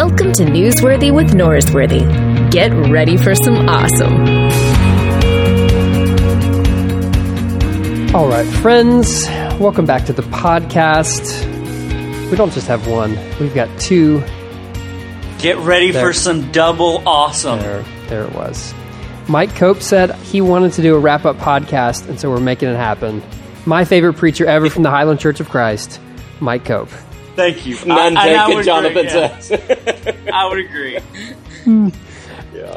[0.00, 2.52] Welcome to Newsworthy with Norsworthy.
[2.52, 4.14] Get ready for some awesome.
[8.14, 9.26] All right, friends,
[9.58, 11.44] welcome back to the podcast.
[12.30, 14.20] We don't just have one, we've got two.
[15.40, 16.06] Get ready There.
[16.06, 17.58] for some double awesome.
[17.58, 18.72] There, there it was.
[19.26, 22.68] Mike Cope said he wanted to do a wrap up podcast, and so we're making
[22.68, 23.20] it happen.
[23.66, 26.00] My favorite preacher ever from the Highland Church of Christ,
[26.38, 26.88] Mike Cope.
[27.38, 27.76] Thank you.
[27.86, 29.38] None I, I taken, would Jonathan agree, yeah.
[29.38, 30.26] says.
[30.32, 30.98] I would agree.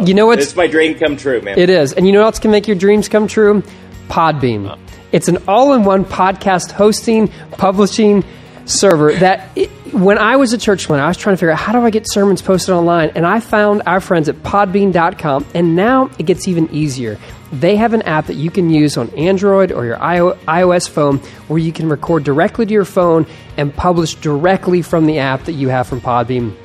[0.06, 1.58] You know what's It's my dream come true, man.
[1.58, 1.94] It is.
[1.94, 3.64] And you know what else can make your dreams come true?
[4.08, 4.78] Podbean.
[5.12, 8.24] It's an all in one podcast hosting, publishing
[8.66, 11.60] server that it, when I was a church, when I was trying to figure out
[11.60, 15.76] how do I get sermons posted online, and I found our friends at podbean.com, and
[15.76, 17.20] now it gets even easier.
[17.52, 21.60] They have an app that you can use on Android or your iOS phone where
[21.60, 23.28] you can record directly to your phone
[23.58, 26.56] and publish directly from the app that you have from Podbean.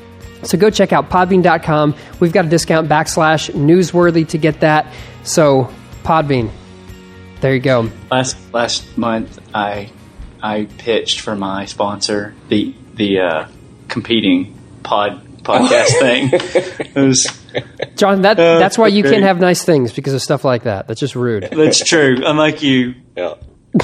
[0.44, 1.96] So go check out podbean.com.
[2.20, 4.92] We've got a discount backslash newsworthy to get that.
[5.24, 5.72] So,
[6.04, 6.50] Podbean.
[7.40, 7.90] There you go.
[8.10, 9.90] Last last month, I
[10.40, 13.48] I pitched for my sponsor the the uh,
[13.88, 16.30] competing pod podcast thing.
[16.94, 17.26] Was
[17.96, 19.12] John, that, Uh, that's why you okay.
[19.12, 20.88] can't have nice things because of stuff like that.
[20.88, 21.48] That's just rude.
[21.52, 22.16] that's true.
[22.24, 23.34] Unlike you, Yeah.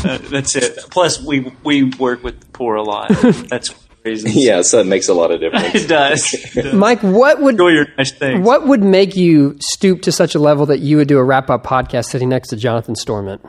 [0.05, 0.79] uh, that's it.
[0.91, 3.09] Plus, we we work with the poor a lot.
[3.51, 4.35] That's reasons.
[4.35, 5.75] yeah, so it makes a lot of difference.
[5.75, 6.33] it does.
[6.57, 6.75] It does.
[6.75, 8.45] Mike, what would Enjoy your nice things.
[8.45, 11.51] what would make you stoop to such a level that you would do a wrap
[11.51, 13.41] up podcast sitting next to Jonathan Storment?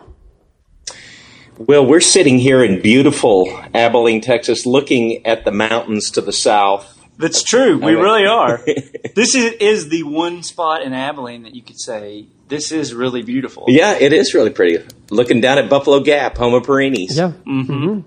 [1.57, 6.89] Well, we're sitting here in beautiful Abilene, Texas, looking at the mountains to the south.
[7.17, 7.77] That's true.
[7.77, 8.57] We really are.
[9.15, 13.21] this is, is the one spot in Abilene that you could say this is really
[13.21, 13.65] beautiful.
[13.67, 14.83] Yeah, it is really pretty.
[15.09, 17.17] Looking down at Buffalo Gap, home of Perini's.
[17.17, 17.33] Yeah.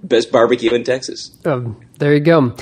[0.02, 1.36] Best barbecue in Texas.
[1.44, 2.54] Um, there you go.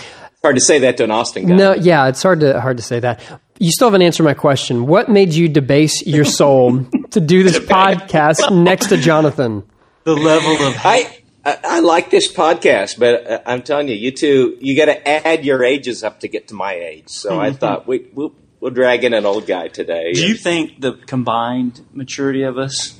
[0.42, 1.54] Hard to say that to an Austin guy.
[1.54, 3.20] No, yeah, it's hard to hard to say that.
[3.58, 4.86] You still haven't answered my question.
[4.86, 9.62] What made you debase your soul to do this podcast next to Jonathan?
[10.04, 14.10] The level of I, I I like this podcast, but uh, I'm telling you, you
[14.10, 17.08] two, you got to add your ages up to get to my age.
[17.08, 20.12] So I thought we we'll, we'll drag in an old guy today.
[20.12, 22.98] Do you think the combined maturity of us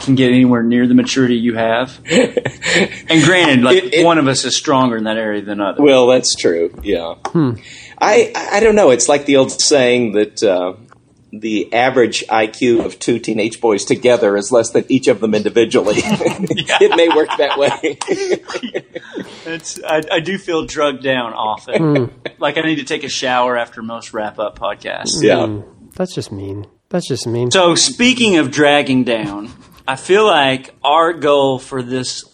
[0.00, 2.00] can get anywhere near the maturity you have?
[2.10, 5.80] and granted, like It- it- one of us is stronger in that area than others.
[5.80, 6.72] Well, that's true.
[6.82, 7.14] Yeah.
[8.02, 8.90] I I don't know.
[8.90, 10.74] It's like the old saying that uh,
[11.32, 15.96] the average IQ of two teenage boys together is less than each of them individually.
[16.04, 17.98] it may work that way.
[19.46, 21.96] It's, I, I do feel drugged down often.
[21.96, 22.30] Hmm.
[22.38, 25.22] like I need to take a shower after most wrap up podcasts.
[25.22, 25.46] yeah.
[25.46, 25.60] Hmm.
[25.96, 26.66] That's just mean.
[26.90, 27.50] That's just mean.
[27.50, 29.50] So speaking of dragging down,
[29.88, 32.24] I feel like our goal for this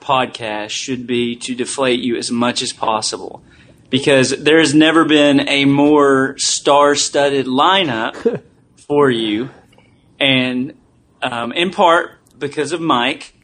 [0.00, 3.44] podcast should be to deflate you as much as possible.
[3.90, 8.42] Because there has never been a more star-studded lineup
[8.76, 9.50] for you,
[10.18, 10.74] and
[11.22, 13.34] um, in part because of Mike,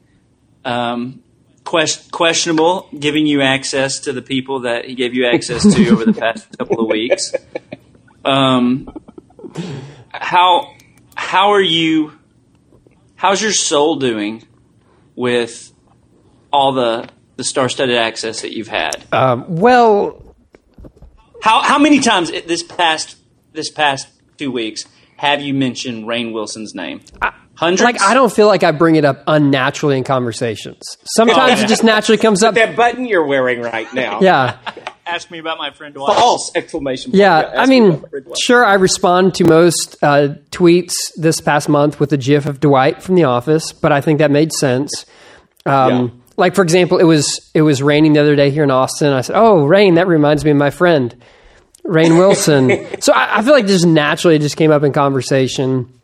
[0.64, 1.22] um,
[1.64, 6.04] quest- questionable giving you access to the people that he gave you access to over
[6.04, 7.32] the past couple of weeks.
[8.24, 8.92] Um,
[10.10, 10.74] how
[11.14, 12.12] how are you
[13.16, 14.42] how's your soul doing
[15.14, 15.72] with
[16.52, 20.29] all the the star-studded access that you've had Um, well,
[21.42, 23.16] how how many times this past
[23.52, 24.84] this past two weeks
[25.16, 27.00] have you mentioned Rainn Wilson's name
[27.54, 30.80] hundreds like I don't feel like I bring it up unnaturally in conversations.
[31.04, 32.54] Sometimes Oh, it just naturally comes up.
[32.54, 34.20] That button you're wearing right now.
[34.22, 34.56] Yeah,
[35.06, 37.20] ask me about my friend Dwight False exclamation point.
[37.20, 37.40] yeah.
[37.40, 38.34] Ask I mean, about Red Wine.
[38.40, 38.64] sure.
[38.64, 43.14] I respond to most uh, tweets this past month with a GIF of Dwight from
[43.16, 45.04] The Office, but I think that made sense.
[45.66, 46.19] Um, Yeah.
[46.36, 49.12] Like for example, it was it was raining the other day here in Austin.
[49.12, 49.94] I said, "Oh, rain!
[49.94, 51.14] That reminds me of my friend,
[51.84, 56.00] Rainn Wilson." so I, I feel like just naturally it just came up in conversation.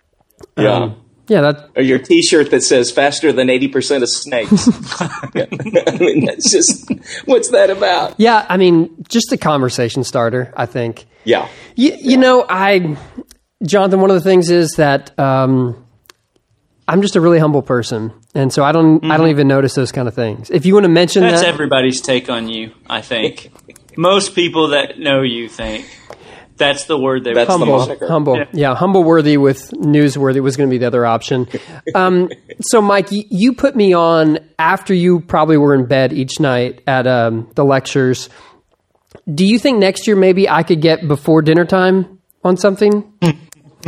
[0.56, 0.72] Yeah.
[0.72, 4.68] Um, yeah, that or your T-shirt that says "faster than eighty percent of snakes."
[5.00, 6.90] I mean, that's just
[7.24, 8.14] what's that about?
[8.18, 8.46] yeah.
[8.48, 10.52] I mean, just a conversation starter.
[10.56, 11.06] I think.
[11.24, 12.96] Yeah, You, you know, I,
[13.64, 15.85] Jonathan, one of the things is that um,
[16.88, 18.12] I'm just a really humble person.
[18.34, 20.50] And so I don't, I don't even notice those kind of things.
[20.50, 23.50] If you want to mention that's that, everybody's take on you I think
[23.96, 25.86] most people that know you think
[26.56, 28.44] that's the word they That's would the humble, humble, Yeah.
[28.52, 28.74] yeah.
[28.74, 31.46] humble worthy with newsworthy was going to be the other option.
[31.94, 32.30] Um,
[32.60, 36.82] so, Mike, you, you put me on after you probably were in bed each night
[36.86, 38.28] at um, the lectures.
[39.32, 43.12] Do you think next year maybe I could get before dinner time on something?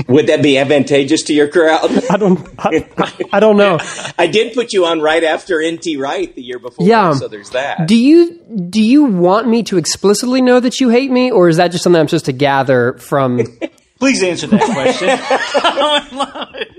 [0.06, 1.90] Would that be advantageous to your crowd?
[2.10, 2.48] I don't.
[2.58, 2.86] I,
[3.32, 3.78] I don't know.
[4.18, 6.86] I did put you on right after NT Wright the year before.
[6.86, 7.14] Yeah.
[7.14, 7.88] So there's that.
[7.88, 8.38] Do you
[8.70, 11.82] do you want me to explicitly know that you hate me, or is that just
[11.82, 13.40] something I'm supposed to gather from?
[13.98, 15.08] Please answer that question.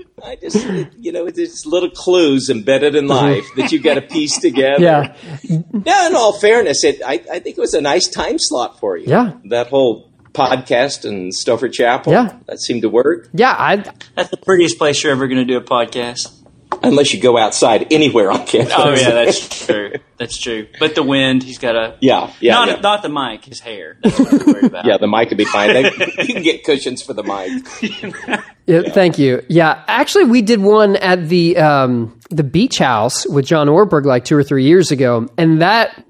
[0.22, 0.66] I just,
[0.98, 3.12] you know, it's little clues embedded in mm-hmm.
[3.12, 4.82] life that you've got to piece together.
[4.82, 8.80] yeah, Yeah, in all fairness, it, I, I think it was a nice time slot
[8.80, 9.08] for you.
[9.08, 9.34] Yeah.
[9.46, 12.12] That whole podcast in Stauffer Chapel.
[12.12, 12.36] Yeah.
[12.46, 13.28] That seemed to work.
[13.32, 13.54] yeah.
[13.58, 13.76] I
[14.16, 16.36] That's the prettiest place you're ever going to do a podcast.
[16.82, 18.72] Unless you go outside anywhere on campus.
[18.76, 19.92] Oh yeah, that's true.
[20.18, 20.68] That's true.
[20.78, 22.76] But the wind, he's got a Yeah, yeah, not yeah.
[22.80, 23.98] not the mic, his hair.
[24.02, 24.84] That's what worried about.
[24.86, 25.72] Yeah, the mic would be fine.
[25.74, 28.40] They, you can get cushions for the mic.
[28.66, 29.42] Yeah, Thank you.
[29.48, 34.24] Yeah, actually, we did one at the um, the beach house with John Ortberg like
[34.24, 36.04] two or three years ago, and that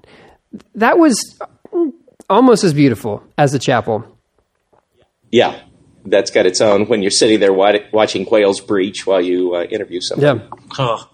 [0.75, 1.39] that was
[2.29, 4.05] almost as beautiful as the chapel.
[5.31, 5.59] Yeah,
[6.05, 6.87] that's got its own.
[6.87, 10.41] When you're sitting there watching whales breach while you uh, interview someone.
[10.77, 10.85] Yeah.
[10.85, 11.07] Ugh.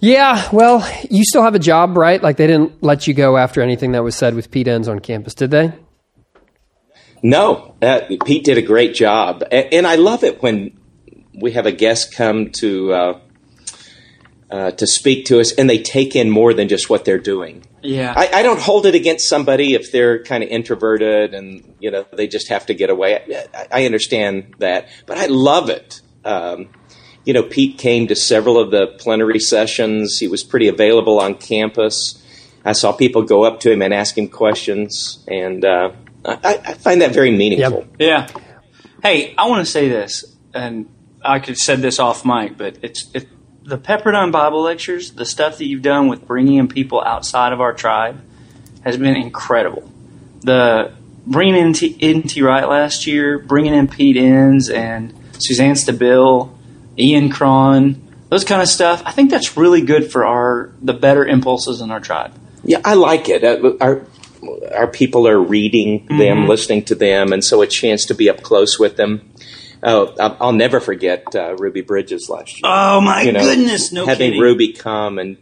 [0.00, 2.22] Yeah, well, you still have a job, right?
[2.22, 4.98] Like they didn't let you go after anything that was said with Pete Enns on
[5.00, 5.72] campus, did they?
[7.22, 10.78] No, uh, Pete did a great job, A- and I love it when
[11.40, 13.20] we have a guest come to uh,
[14.50, 17.64] uh, to speak to us, and they take in more than just what they're doing.
[17.82, 18.12] Yeah.
[18.16, 22.04] I, I don't hold it against somebody if they're kind of introverted and you know
[22.12, 23.46] they just have to get away.
[23.54, 26.00] I, I understand that, but I love it.
[26.24, 26.68] Um,
[27.24, 30.18] you know, Pete came to several of the plenary sessions.
[30.18, 32.22] He was pretty available on campus.
[32.64, 35.92] I saw people go up to him and ask him questions, and uh,
[36.24, 37.86] I, I find that very meaningful.
[37.98, 38.28] Yeah.
[39.02, 40.88] Hey, I want to say this, and
[41.22, 43.28] I could have said this off mic, but it's it,
[43.66, 47.60] the Pepperdine Bible lectures, the stuff that you've done with bringing in people outside of
[47.60, 48.20] our tribe,
[48.82, 49.90] has been incredible.
[50.42, 50.92] The
[51.26, 56.56] bringing in T, NT Wright last year, bringing in Pete Enns and Suzanne Stabile,
[56.96, 59.02] Ian Cron, those kind of stuff.
[59.04, 62.32] I think that's really good for our the better impulses in our tribe.
[62.62, 63.42] Yeah, I like it.
[63.42, 64.02] Uh, our
[64.72, 68.42] our people are reading them, listening to them, and so a chance to be up
[68.42, 69.28] close with them.
[69.82, 72.62] Oh, I'll, never forget uh, Ruby Bridges last year.
[72.64, 74.40] Oh my you know, goodness, no having kidding.
[74.40, 75.36] Ruby come and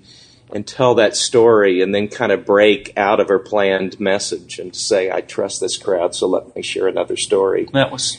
[0.52, 4.74] and tell that story, and then kind of break out of her planned message and
[4.74, 8.18] say, "I trust this crowd, so let me share another story." that was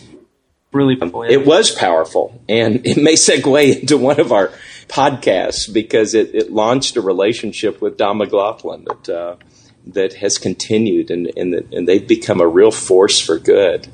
[0.72, 1.32] really poetic.
[1.32, 4.52] It was powerful, and it may segue into one of our
[4.88, 9.36] podcasts because it, it launched a relationship with Don McLaughlin that uh,
[9.88, 13.88] that has continued, and and, and they've become a real force for good.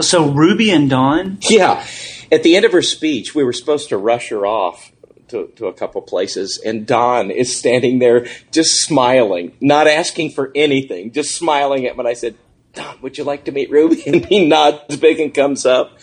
[0.00, 1.38] So Ruby and Don.
[1.42, 1.86] Yeah,
[2.30, 4.92] at the end of her speech, we were supposed to rush her off.
[5.28, 10.50] To, to a couple places, and Don is standing there just smiling, not asking for
[10.56, 12.00] anything, just smiling at me.
[12.00, 12.34] And I said,
[12.74, 14.02] Don, would you like to meet Ruby?
[14.06, 15.98] And he nods big and comes up.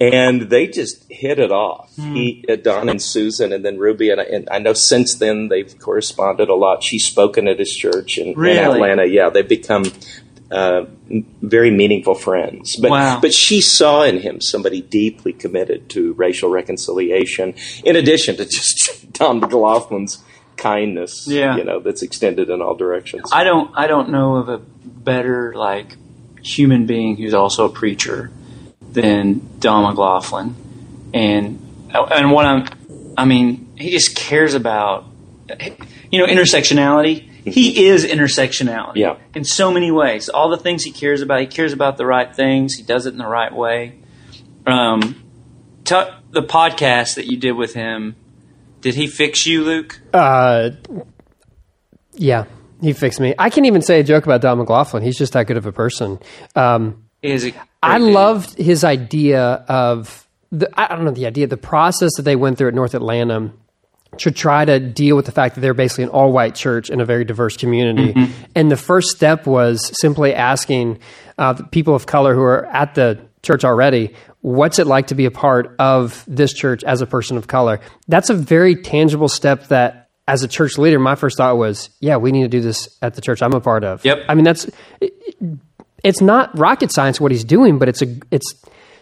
[0.00, 1.94] And they just hit it off.
[2.14, 4.08] He, uh, Don and Susan, and then Ruby.
[4.08, 6.82] And I, and I know since then they've corresponded a lot.
[6.82, 8.34] She's spoken at his church in, in
[8.74, 9.04] Atlanta.
[9.04, 9.84] Yeah, they've become
[10.50, 10.84] uh,
[11.42, 12.76] very meaningful friends.
[12.76, 13.20] But, Wow.
[13.20, 17.54] but she saw in him somebody deeply committed to racial reconciliation,
[17.84, 20.22] in addition to just Don McLaughlin's
[20.56, 21.56] kindness, Yeah.
[21.56, 23.30] you know, that's extended in all directions.
[23.32, 23.70] I don't.
[23.74, 25.96] I don't know of a better like
[26.42, 28.30] human being who's also a preacher
[28.92, 30.54] than Don McLaughlin,
[31.14, 31.60] and
[31.94, 32.66] and what I'm.
[33.16, 35.04] I mean, he just cares about
[36.10, 37.29] you know intersectionality.
[37.44, 38.96] He is intersectionality.
[38.96, 39.16] Yeah.
[39.34, 42.34] In so many ways, all the things he cares about, he cares about the right
[42.34, 42.74] things.
[42.74, 43.98] He does it in the right way.
[44.66, 45.22] Um,
[45.84, 48.16] t- the podcast that you did with him,
[48.80, 50.00] did he fix you, Luke?
[50.12, 50.70] Uh,
[52.12, 52.44] yeah,
[52.80, 53.34] he fixed me.
[53.38, 55.02] I can't even say a joke about Don McLaughlin.
[55.02, 56.18] He's just that good of a person.
[56.54, 57.54] Um, Is it?
[57.82, 62.36] I loved his idea of the I don't know the idea the process that they
[62.36, 63.52] went through at North Atlanta
[64.18, 67.00] to try to deal with the fact that they're basically an all white church in
[67.00, 68.14] a very diverse community.
[68.54, 70.98] And the first step was simply asking
[71.38, 75.24] uh, people of color who are at the church already, what's it like to be
[75.24, 77.80] a part of this church as a person of color?
[78.08, 82.16] That's a very tangible step that as a church leader, my first thought was, yeah,
[82.16, 84.04] we need to do this at the church I'm a part of.
[84.04, 84.18] Yep.
[84.28, 84.70] I mean, that's
[86.04, 88.54] it's not rocket science what he's doing, but it's a it's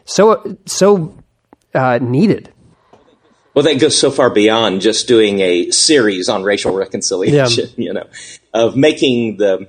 [0.04, 1.16] so so
[1.74, 2.52] uh, needed.
[3.58, 8.06] Well, that goes so far beyond just doing a series on racial reconciliation, you know,
[8.54, 9.66] of making the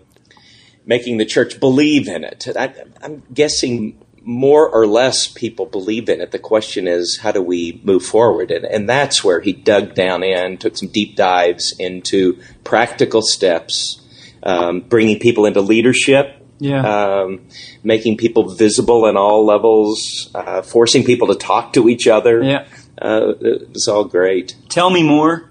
[0.86, 2.48] making the church believe in it.
[2.56, 6.30] I, I'm guessing more or less people believe in it.
[6.30, 8.52] The question is, how do we move forward?
[8.52, 14.02] And, and that's where he dug down in, took some deep dives into practical steps,
[14.44, 16.84] um, bringing people into leadership Yeah.
[17.22, 17.48] um,
[17.84, 22.44] making people visible in all levels, uh, forcing people to talk to each other.
[22.44, 22.68] Yeah.
[23.02, 24.56] Uh, it was all great.
[24.70, 25.50] Tell me more.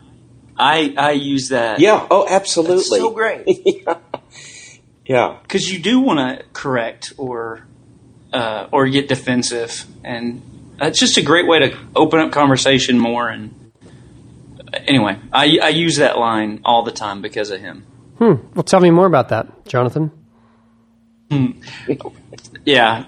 [0.56, 1.80] I I use that.
[1.80, 2.06] Yeah.
[2.10, 2.76] Oh, absolutely.
[2.76, 3.46] That's so great.
[5.06, 5.38] Yeah.
[5.42, 7.66] because you do want to correct or
[8.30, 10.42] uh, or get defensive, and
[10.82, 13.26] it's just a great way to open up conversation more.
[13.30, 13.72] And
[14.74, 17.86] anyway, I I use that line all the time because of him.
[18.20, 20.10] Well, tell me more about that, Jonathan.
[21.30, 21.52] Hmm.
[22.66, 23.04] Yeah,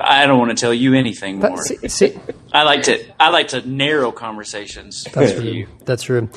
[0.00, 1.56] I don't want to tell you anything more.
[1.62, 2.18] see, see,
[2.52, 5.04] I like to I like to narrow conversations.
[5.04, 5.50] that's with true.
[5.50, 5.68] you.
[5.84, 6.28] That's true.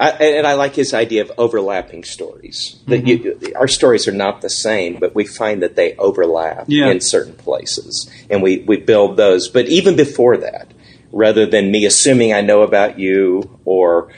[0.00, 2.76] I, and I like his idea of overlapping stories.
[2.86, 3.44] That Mm-hmm.
[3.46, 6.86] you, our stories are not the same, but we find that they overlap Yeah.
[6.90, 9.48] in certain places, and we, we build those.
[9.48, 10.70] But even before that,
[11.10, 14.12] rather than me assuming I know about you, or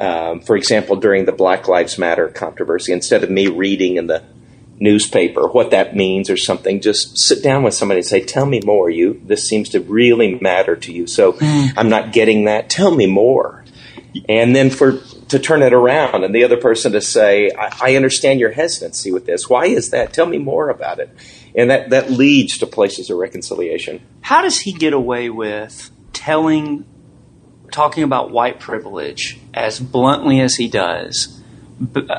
[0.00, 4.22] um, for example, during the Black Lives Matter controversy, instead of me reading in the
[4.80, 8.60] newspaper what that means or something, just sit down with somebody and say, "Tell me
[8.64, 8.90] more.
[8.90, 11.06] You this seems to really matter to you.
[11.06, 11.66] So hmm.
[11.76, 12.68] I'm not getting that.
[12.68, 13.64] Tell me more."
[14.28, 17.94] and then for to turn it around and the other person to say I, I
[17.94, 21.16] understand your hesitancy with this why is that tell me more about it
[21.54, 26.84] and that that leads to places of reconciliation How does he get away with telling,
[27.72, 31.40] talking about white privilege as bluntly as he does?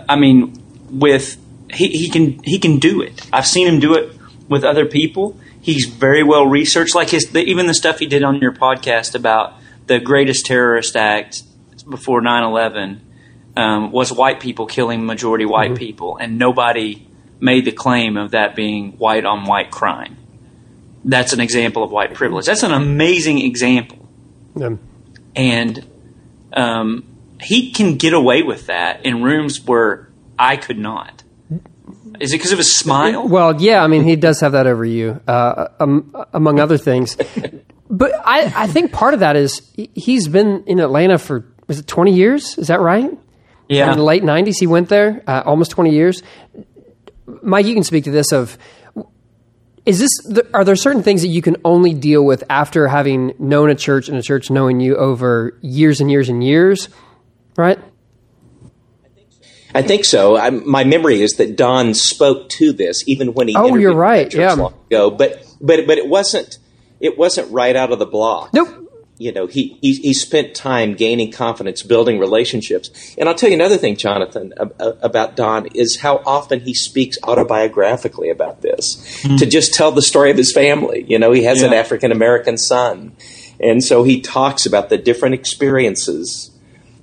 [0.10, 0.54] I mean,
[0.90, 1.38] with
[1.74, 3.28] he, he can he can do it.
[3.32, 4.16] I've seen him do it
[4.48, 5.38] with other people.
[5.62, 6.96] He's very well researched.
[6.96, 9.54] Like his the, even the stuff he did on your podcast about
[9.88, 11.44] the greatest terrorist act
[11.90, 13.00] before 9-11
[13.58, 17.08] um, was white people killing majority white people, and nobody
[17.40, 20.18] made the claim of that being white on white crime
[21.04, 22.46] that's an example of white privilege.
[22.46, 24.08] That's an amazing example,
[24.56, 24.80] Um,
[25.36, 25.88] and
[26.54, 27.04] um,
[27.42, 31.21] he can get away with that in rooms where I could not.
[32.20, 33.28] Is it because of his smile?
[33.28, 37.16] Well, yeah, I mean, he does have that over you, uh, um, among other things.
[37.90, 41.88] But I, I think part of that is he's been in Atlanta for was it
[41.88, 42.58] twenty years?
[42.58, 43.12] Is that right?
[43.68, 46.24] Yeah, In the late '90s, he went there, uh, almost twenty years.
[47.42, 48.32] Mike, you can speak to this.
[48.32, 48.58] Of
[49.86, 50.44] is this?
[50.54, 54.10] Are there certain things that you can only deal with after having known a church
[54.10, 56.88] and a church knowing you over years and years and years?
[57.58, 57.80] Right?
[59.74, 60.36] I think so.
[60.38, 64.26] I, my memory is that don spoke to this even when he Oh, you're right,
[64.26, 64.54] at church yeah.
[64.54, 65.12] long ago.
[65.12, 66.58] But but but it wasn't
[67.00, 68.54] it wasn't right out of the block.
[68.54, 68.70] Nope.
[69.18, 72.90] you know he, he he spent time gaining confidence building relationships.
[73.18, 76.74] And i'll tell you another thing jonathan ab- ab- about don is how often he
[76.74, 79.22] speaks autobiographically about this.
[79.24, 79.36] Hmm.
[79.38, 81.06] To just tell the story of his family.
[81.08, 83.16] You know he has an african american son.
[83.60, 86.50] And so he talks about the different experiences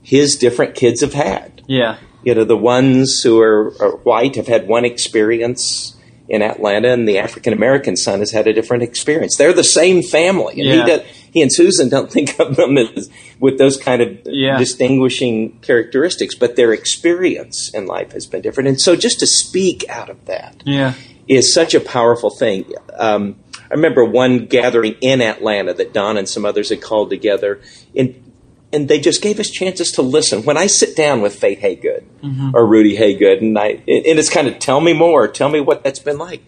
[0.03, 1.63] his different kids have had.
[1.67, 5.95] Yeah, you know the ones who are, are white have had one experience
[6.29, 9.37] in Atlanta, and the African American son has had a different experience.
[9.37, 10.75] They're the same family, and Yeah.
[10.85, 11.01] he, does,
[11.33, 13.09] he and Susan don't think of them as
[13.41, 14.59] with those kind of Yeah.
[14.59, 18.69] distinguishing characteristics, but their experience in life has been different.
[18.69, 20.95] And so, just to speak out of that yeah,
[21.29, 22.67] is such a powerful thing.
[22.99, 23.37] Um,
[23.71, 27.61] I remember one gathering in Atlanta that Don and some others had called together,
[27.97, 28.28] and
[28.73, 30.43] and they just gave us chances to listen.
[30.43, 32.05] When I sit down with Faith Haygood
[32.55, 35.83] or Rudy Haygood, and I and it's kind of tell me more, tell me what
[35.83, 36.43] that's been like.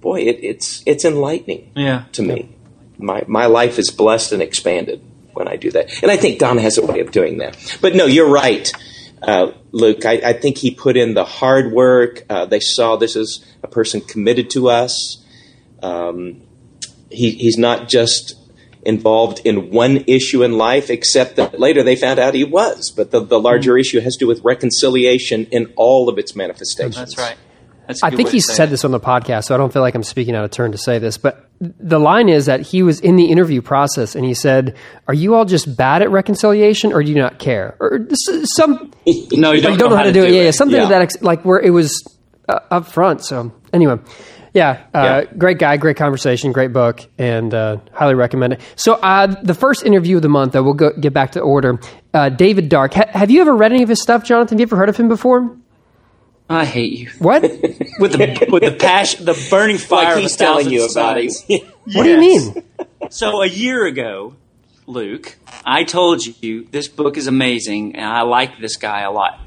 [0.00, 2.04] Boy, it, it's it's enlightening yeah.
[2.12, 2.56] to me.
[2.98, 5.02] My my life is blessed and expanded
[5.34, 7.56] when I do that, and I think Don has a way of doing that.
[7.80, 8.70] But no, you're right,
[9.22, 10.04] uh, Luke.
[10.06, 12.24] I, I think he put in the hard work.
[12.28, 15.24] Uh, they saw this as a person committed to us.
[15.82, 16.42] Um,
[17.10, 18.36] he, he's not just
[18.84, 22.90] involved in one issue in life, except that later they found out he was.
[22.90, 26.96] But the, the larger issue has to do with reconciliation in all of its manifestations.
[26.96, 27.36] That's right.
[27.86, 28.70] That's a I good think he said it.
[28.70, 30.78] this on the podcast, so I don't feel like I'm speaking out of turn to
[30.78, 31.18] say this.
[31.18, 34.76] But the line is that he was in the interview process and he said,
[35.08, 38.92] "Are you all just bad at reconciliation, or do you not care?" Or s- some
[39.04, 40.30] No, you you don't, don't know how to do it.
[40.32, 40.88] Yeah, yeah, something Yeah.
[40.90, 41.92] that ex- like where it was
[42.48, 43.24] uh, up front.
[43.24, 43.96] So anyway,
[44.54, 45.24] yeah, uh, Yeah.
[45.38, 48.60] great guy, great conversation, great book, and uh, highly recommend it.
[48.76, 51.78] So uh, the first interview of the month, though, we'll go, get back to order.
[52.12, 52.94] Uh, David Dark.
[52.94, 54.56] Ha- have you ever read any of his stuff, Jonathan?
[54.58, 55.56] Have you ever heard of him before?
[56.50, 57.42] I hate you What?
[57.98, 60.04] with the with the passion, the burning fire.
[60.04, 61.30] Like of he's telling you about it.
[61.32, 61.62] suns.
[61.94, 62.62] What do you mean?
[63.10, 64.34] So a year ago,
[64.86, 69.40] Luke, I told you this book is amazing and I like this guy a lot.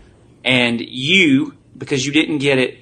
[0.44, 2.80] And you, because you didn't get it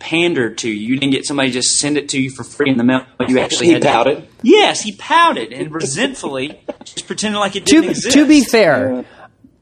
[0.00, 2.78] pandered to you, you didn't get somebody just send it to you for free in
[2.78, 3.04] the mail.
[3.28, 4.28] You actually He had to- pouted?
[4.42, 8.14] yes, he pouted and resentfully just pretending like it didn't exist.
[8.16, 9.04] to be fair,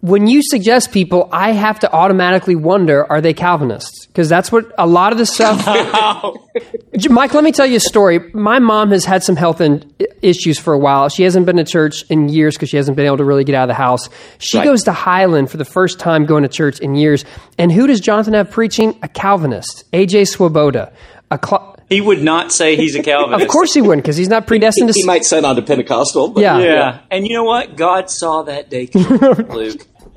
[0.03, 4.07] when you suggest people, I have to automatically wonder, are they Calvinists?
[4.07, 5.65] Because that's what a lot of the stuff.
[7.11, 8.19] Mike, let me tell you a story.
[8.33, 9.91] My mom has had some health in,
[10.23, 11.09] issues for a while.
[11.09, 13.55] She hasn't been to church in years because she hasn't been able to really get
[13.55, 14.09] out of the house.
[14.39, 14.65] She Right.
[14.65, 17.25] goes to Highland for the first time going to church in years.
[17.59, 18.97] And who does Jonathan have preaching?
[19.03, 20.93] A Calvinist, AJ Swoboda.
[21.31, 23.43] A cl- He would not say he's a Calvinist.
[23.47, 24.95] of course he wouldn't because he's not predestined to.
[24.95, 26.29] He might sign on to Pentecostal.
[26.29, 26.59] But Yeah.
[26.59, 27.01] Yeah.
[27.11, 27.77] And you know what?
[27.77, 29.87] God saw that day coming, Luke.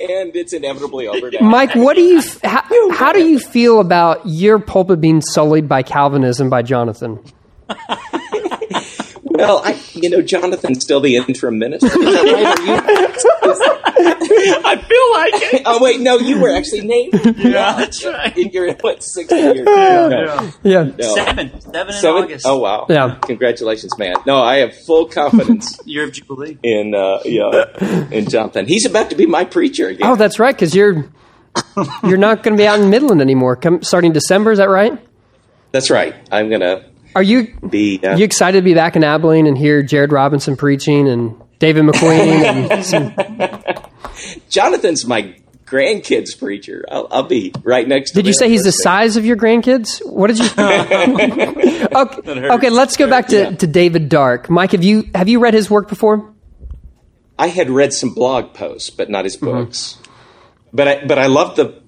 [0.00, 1.38] and it's inevitably over now.
[1.40, 2.18] Mike, what do you?
[2.18, 7.18] f- How, how do you feel about your pulpit being sullied by Calvinism by Jonathan?
[9.38, 11.86] Well, I, you know, Jonathan's still the interim minister.
[11.86, 12.58] Is that right?
[12.58, 13.88] Are you-
[14.64, 15.62] I feel like it.
[15.66, 17.12] oh, wait, no, you were actually named.
[17.38, 18.36] Yeah, that's right.
[18.36, 19.64] You're what, 60 years?
[19.64, 20.50] No.
[20.62, 20.82] Yeah.
[20.96, 21.14] No.
[21.14, 21.60] Seven.
[21.60, 22.22] Seven in Seven?
[22.24, 22.46] August.
[22.46, 22.86] Oh, wow.
[22.88, 23.18] Yeah.
[23.22, 24.14] Congratulations, man.
[24.26, 26.58] No, I have full confidence Year of Jubilee.
[26.62, 28.66] in, uh, yeah, in Jonathan.
[28.66, 30.08] He's about to be my preacher again.
[30.08, 30.54] Oh, that's right.
[30.54, 31.06] Because you're
[32.04, 33.56] you're not going to be out in Midland anymore.
[33.56, 34.52] Come starting December.
[34.52, 34.98] Is that right?
[35.72, 36.14] That's right.
[36.30, 36.84] I'm going to
[37.18, 37.98] Are you be.
[38.00, 41.82] Uh, you excited to be back in Abilene and hear Jared Robinson preaching and David
[41.82, 42.44] McQueen?
[42.70, 42.84] and
[44.36, 45.34] some, Jonathan's my
[45.66, 46.84] grandkids preacher.
[46.88, 48.82] I'll, I'll be right next to did you say he's the listening.
[48.84, 49.98] size of your grandkids?
[50.08, 50.46] What did you?
[51.96, 54.48] okay, okay, let's go back to, to David Dark.
[54.48, 56.32] Mike, have you have you read his work before?
[57.36, 59.46] I had read some blog posts, but not his Mm-hmm.
[59.46, 59.98] books.
[60.72, 61.82] But I but I love the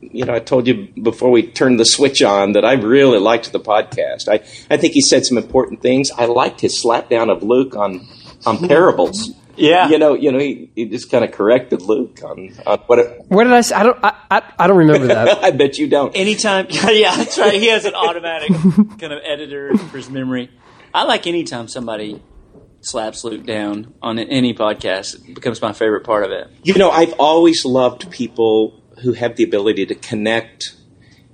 [0.00, 3.52] you know, I told you before we turned the switch on that I really liked
[3.52, 4.28] the podcast.
[4.28, 4.34] I,
[4.72, 6.10] I think he said some important things.
[6.16, 8.06] I liked his slapdown of Luke on
[8.46, 9.32] on parables.
[9.58, 9.88] Yeah.
[9.88, 13.24] You know, you know, he, he just kind of corrected Luke on, on what it,
[13.28, 13.74] What did I say?
[13.74, 13.98] I don't.
[14.04, 15.38] I, I, I don't remember that.
[15.44, 16.14] I bet you don't.
[16.16, 17.54] Anytime, yeah, that's right.
[17.54, 18.50] He has an automatic
[18.98, 20.50] kind of editor for his memory.
[20.94, 22.22] I like anytime somebody
[22.80, 25.28] slaps Luke down on any podcast.
[25.28, 26.48] It becomes my favorite part of it.
[26.62, 30.74] You know, I've always loved people who have the ability to connect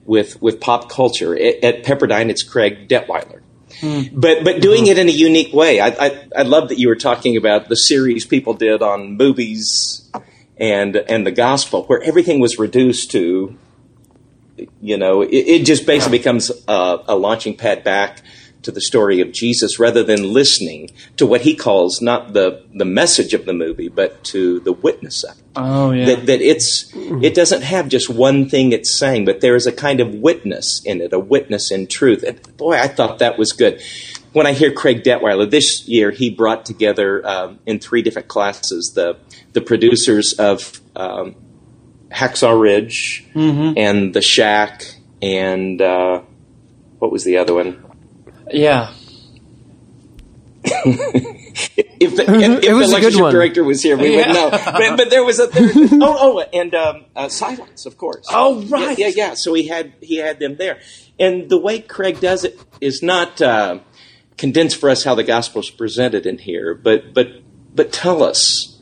[0.04, 1.34] with with pop culture.
[1.34, 3.40] At, at Pepperdine, it's Craig Detweiler.
[3.80, 4.02] Hmm.
[4.12, 4.90] But but doing hmm.
[4.90, 5.80] it in a unique way.
[5.80, 10.10] I, I I love that you were talking about the series people did on movies
[10.56, 13.56] and and the gospel, where everything was reduced to,
[14.80, 18.22] you know, it, it just basically becomes a, a launching pad back
[18.64, 22.84] to the story of Jesus, rather than listening to what he calls not the the
[22.84, 26.06] message of the movie, but to the witness of it Oh yeah.
[26.06, 29.72] that, that it's it doesn't have just one thing it's saying, but there is a
[29.72, 32.24] kind of witness in it, a witness in truth.
[32.24, 33.80] And boy, I thought that was good.
[34.32, 38.92] When I hear Craig Detweiler this year, he brought together um, in three different classes
[38.94, 39.16] the
[39.52, 41.36] the producers of um,
[42.10, 43.24] Hacksaw Ridge
[43.76, 44.84] and The Shack
[45.22, 46.22] and uh,
[46.98, 47.83] what was the other one?
[48.50, 48.92] Yeah.
[52.00, 53.32] If the, if, if It was the a good lectureship one.
[53.32, 54.50] director was here, we would know.
[54.50, 58.26] But, but there was a there, oh oh and um, uh, silence, of course.
[58.30, 58.98] Oh, right.
[58.98, 59.34] Yeah, yeah, yeah.
[59.34, 60.80] So he had he had them there,
[61.18, 63.78] and the way Craig does it is not uh,
[64.36, 67.28] condense for us how the gospel is presented in here, but but
[67.74, 68.80] but tell us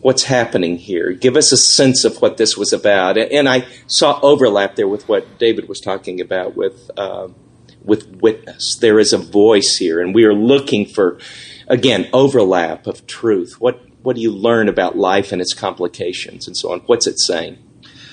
[0.00, 1.12] what's happening here.
[1.12, 4.88] Give us a sense of what this was about, and, and I saw overlap there
[4.88, 6.90] with what David was talking about with.
[6.96, 7.28] Uh,
[7.84, 8.76] with witness.
[8.76, 11.18] There is a voice here, and we are looking for,
[11.68, 13.56] again, overlap of truth.
[13.60, 16.80] What what do you learn about life and its complications and so on?
[16.80, 17.58] What's it saying?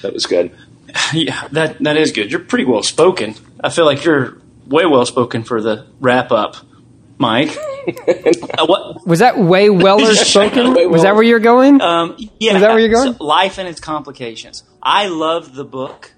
[0.01, 0.51] That was good.
[1.13, 2.31] Yeah, that that is good.
[2.31, 3.35] You're pretty well spoken.
[3.63, 6.55] I feel like you're way well spoken for the wrap up,
[7.17, 7.55] Mike.
[7.87, 9.07] Uh, what?
[9.07, 10.73] Was that way Weller spoken?
[10.73, 11.79] Way Was that where you're going?
[11.79, 13.13] Um, yeah, Is that where you're going?
[13.13, 14.63] so life and its complications.
[14.83, 16.11] I love the book,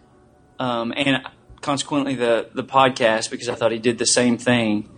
[0.57, 1.21] um, and
[1.61, 4.89] consequently the the podcast because I thought he did the same thing.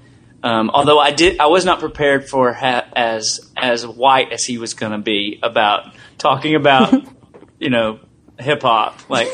[0.44, 4.58] Um, although I did, I was not prepared for ha- as as white as he
[4.58, 6.94] was going to be about talking about,
[7.60, 8.00] you know,
[8.40, 9.08] hip hop.
[9.10, 9.30] Like,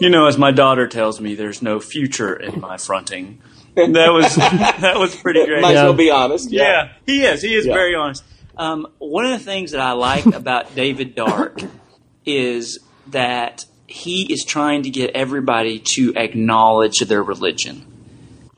[0.00, 3.40] you know, as my daughter tells me, there's no future in my fronting.
[3.74, 5.60] That was that was pretty great.
[5.62, 5.84] Might as Yeah.
[5.84, 6.50] well be honest.
[6.50, 7.42] Yeah, he is.
[7.42, 7.74] He is Yeah.
[7.74, 8.24] very honest.
[8.56, 11.60] Um, one of the things that I like about David Dark
[12.24, 17.86] is that he is trying to get everybody to acknowledge their religion.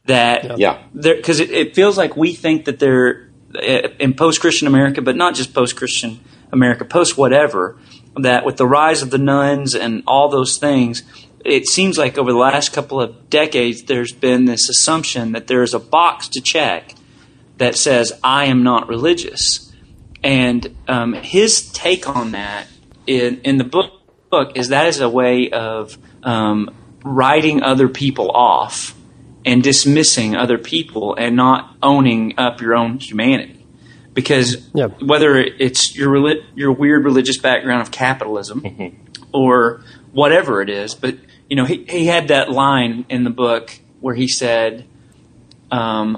[0.07, 0.83] That Yeah.
[0.93, 5.17] because it, it feels like we think that they're uh, in post Christian America, but
[5.17, 6.21] not just post Christian
[6.53, 7.77] America, post whatever.
[8.17, 11.03] That with the rise of the nones and all those things,
[11.45, 15.65] it seems like over the last couple of decades, there's been this assumption that there
[15.65, 16.95] is a box to check
[17.59, 19.73] that says I am not religious,
[20.23, 22.69] and um, his take on that
[23.07, 24.04] in in the book
[24.35, 26.59] book is that is a way of um,
[27.05, 28.95] writing other people off
[29.45, 33.61] and dismissing other people and not owning up your own humanity.
[34.15, 34.89] because Yeah.
[35.11, 36.15] whether it's your
[36.55, 38.89] your weird religious background of capitalism Mm-hmm.
[39.33, 41.15] or whatever it is, but
[41.51, 43.65] you know he he had that line in the book
[44.01, 44.85] where he said,
[45.71, 46.09] um,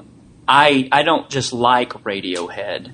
[0.46, 2.92] "I I don't just like Radiohead,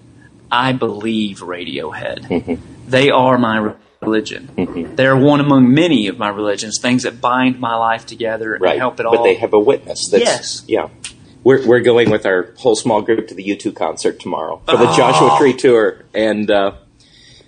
[0.50, 2.20] I believe Radiohead.
[2.28, 2.54] Mm-hmm.
[2.88, 4.92] They are my religion.
[4.96, 8.78] They're one among many of my religions, things that bind my life together and right.
[8.78, 10.08] help it all." But they have a witness.
[10.10, 10.64] That's, Yes.
[10.68, 10.88] Yeah.
[11.44, 14.88] We're, we're going with our whole small group to the U2 concert tomorrow for the
[14.88, 14.96] Oh.
[14.96, 16.04] Joshua Tree Tour.
[16.14, 16.74] And uh,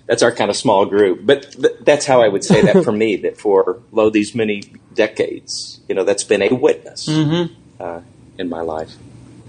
[0.05, 1.21] that's our kind of small group.
[1.25, 4.63] But th- that's how I would say that for me, that for, lo, these many
[4.93, 7.51] decades, you know, that's been a witness Mhm.
[7.79, 8.01] uh,
[8.37, 8.91] in my life.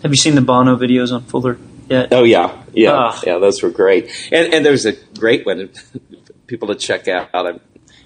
[0.02, 2.12] Have you seen the Bono videos on Fuller yet?
[2.12, 3.20] Oh yeah, yeah, Ah.
[3.26, 3.38] yeah.
[3.38, 5.70] Those were great, and and there's a great one.
[6.46, 7.30] People to check out.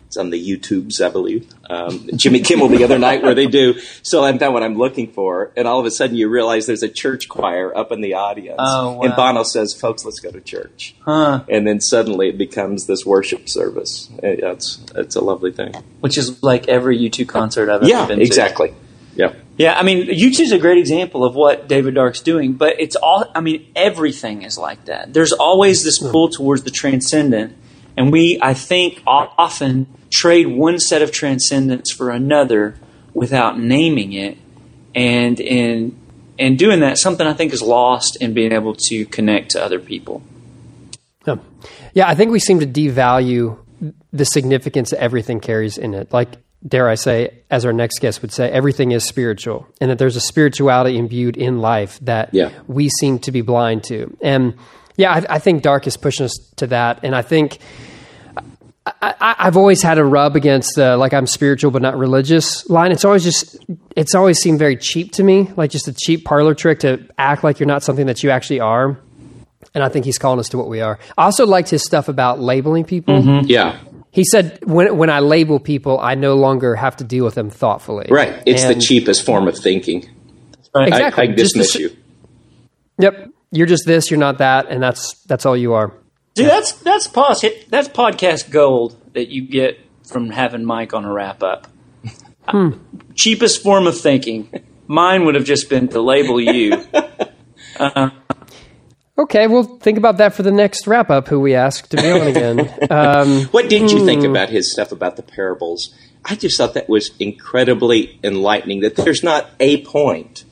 [0.06, 1.48] It's on the YouTubes, I believe.
[1.68, 3.78] Um, Jimmy Kimmel the other night where they do.
[4.02, 6.82] So I'm that what I'm looking for, and all of a sudden you realize there's
[6.82, 9.02] a church choir up in the audience, Oh, wow.
[9.02, 11.44] and Bono says, "Folks, let's go to church." Huh.
[11.48, 14.08] And then suddenly it becomes this worship service.
[14.20, 15.74] That's it's a lovely thing.
[16.00, 18.24] Which is like every U2 concert I've ever Yeah, been to.
[18.24, 18.74] exactly.
[19.14, 19.34] Yeah.
[19.58, 22.96] Yeah, I mean, U2 is a great example of what David Dark's doing, but it's
[22.96, 25.12] all, I mean, everything is like that.
[25.12, 27.56] There's always this pull towards the transcendent,
[27.96, 32.76] and we, I think, often trade one set of transcendence for another
[33.14, 34.38] without naming it,
[34.94, 35.98] and in
[36.38, 39.78] in doing that, something I think is lost in being able to connect to other
[39.78, 40.22] people.
[41.26, 41.36] Yeah.
[41.92, 43.58] yeah, I think we seem to devalue
[44.10, 46.10] the significance that everything carries in it.
[46.14, 46.30] Like,
[46.66, 50.16] dare I say, as our next guest would say, everything is spiritual, and that there's
[50.16, 52.50] a spirituality imbued in life that Yeah.
[52.66, 54.16] we seem to be blind to.
[54.22, 54.54] And
[54.96, 57.00] yeah, I, I think Dark is pushing us to that.
[57.02, 57.58] And I think
[58.86, 62.68] I, I, I've always had a rub against uh, like I'm spiritual but not religious
[62.68, 62.92] line.
[62.92, 63.56] It's always just
[63.96, 67.44] it's always seemed very cheap to me, like just a cheap parlor trick to act
[67.44, 68.98] like you're not something that you actually are.
[69.74, 70.98] And I think he's calling us to what we are.
[71.16, 73.42] I also liked his stuff about labeling people.
[73.44, 73.78] Yeah.
[74.12, 77.48] He said, when, when I label people, I no longer have to deal with them
[77.50, 78.08] thoughtfully.
[78.10, 78.42] Right.
[78.44, 80.10] It's the cheapest form of thinking.
[80.74, 80.88] Right.
[80.88, 81.28] Exactly.
[81.28, 81.96] I, I dismiss s- you.
[82.98, 83.30] Yep.
[83.52, 85.92] You're just this, you're not that, and that's that's all you are.
[86.34, 91.12] Dude, that's that's pos- that's podcast gold that you get from having Mike on a
[91.12, 91.66] wrap up.
[93.14, 94.48] Cheapest form of thinking.
[94.86, 96.84] Mine would have just been to label you.
[99.18, 101.28] Okay, well, think about that for the next wrap up.
[101.28, 102.72] Who we ask to be on again?
[102.90, 104.06] Um, What did you Hmm.
[104.06, 105.94] think about his stuff about the parables?
[106.24, 108.80] I just thought that was incredibly enlightening.
[108.80, 110.44] That there's not a point,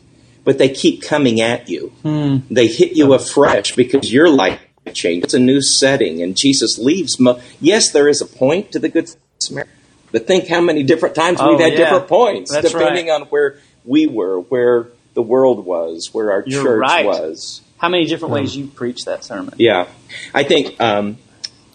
[0.44, 1.88] but they keep coming at you.
[2.03, 2.38] Hmm.
[2.51, 4.61] They hit you afresh because your life
[4.94, 5.24] changed.
[5.27, 7.20] It's a new setting, and Jesus leaves.
[7.20, 9.72] Mo- yes, there is a point to the Good Samaritan,
[10.12, 11.79] but think how many different times Oh, we've had yeah.
[11.79, 13.20] different points That's depending right.
[13.20, 17.05] on where we were, where the world was, where our You're church right.
[17.05, 17.61] was.
[17.79, 19.55] How many different ways you preach that sermon?
[19.59, 19.87] Yeah,
[20.35, 21.18] I think um,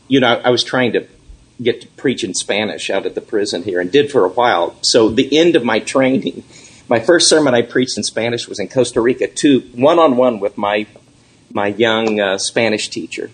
[0.07, 1.07] you know I was trying to
[1.61, 4.75] get to preach in Spanish out at the prison here, and did for a while.
[4.81, 6.43] So the end of my training,
[6.89, 10.39] my first sermon I preached in Spanish was in Costa Rica, two one on one
[10.39, 10.87] with my
[11.51, 13.29] my young uh, Spanish teacher,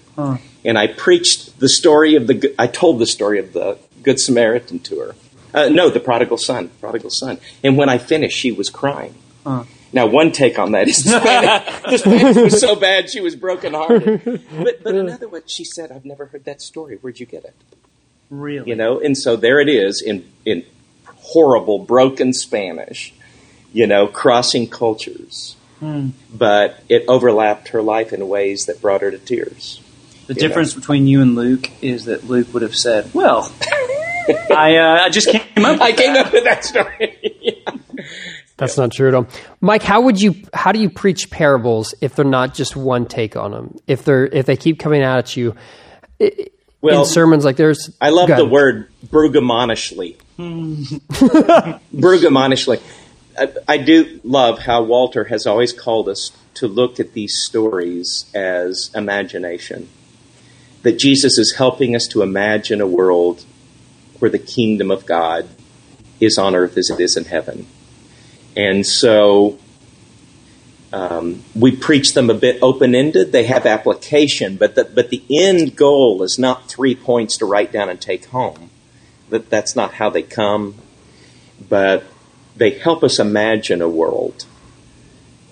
[0.66, 2.54] and I preached the story of the.
[2.60, 5.16] I told the story of the Good Samaritan to her.
[5.54, 7.40] Uh, no, the prodigal son, prodigal son.
[7.64, 9.16] And when I finished, she was crying.
[9.92, 13.36] Now, one take on that is the Spanish, the Spanish was so bad she was
[13.36, 14.44] brokenhearted.
[14.64, 16.98] But, but another one, she said, "I've never heard that story.
[16.98, 17.56] Where'd you get it?"
[18.30, 18.70] Really?
[18.70, 20.64] You know, and so there it is in in
[21.06, 23.14] horrible, broken Spanish.
[23.72, 25.56] You know, crossing cultures,
[26.34, 29.80] but it overlapped her life in ways that brought her to tears.
[30.28, 30.48] The You know.
[30.48, 33.52] difference between you and Luke is that Luke would have said, "Well,
[34.52, 35.74] I uh, I just came up.
[35.74, 36.28] With I came that.
[36.28, 37.18] up with that story.
[38.58, 39.28] That's not true at all,
[39.62, 39.84] Mike.
[39.84, 40.36] How would you?
[40.54, 43.78] How do you preach parables if they're not just one take on them?
[43.88, 45.56] If they're if they keep coming out at you
[46.82, 47.90] well, in sermons like there's.
[48.02, 50.18] I love the word Brueggemannishly.
[50.40, 52.82] Brueggemannishly.
[53.38, 58.30] I, I do love how Walter has always called us to look at these stories
[58.34, 59.90] as imagination.
[60.84, 63.44] That Jesus is helping us to imagine a world
[64.20, 65.48] where the kingdom of God
[66.20, 67.68] is on earth as it is in heaven.
[68.56, 69.58] And so
[70.92, 73.32] um, we preach them a bit open ended.
[73.32, 77.72] They have application, but the, but the end goal is not three points to write
[77.72, 78.70] down and take home.
[79.30, 80.76] That that's not how they come,
[81.68, 82.04] but
[82.60, 84.46] they help us imagine a world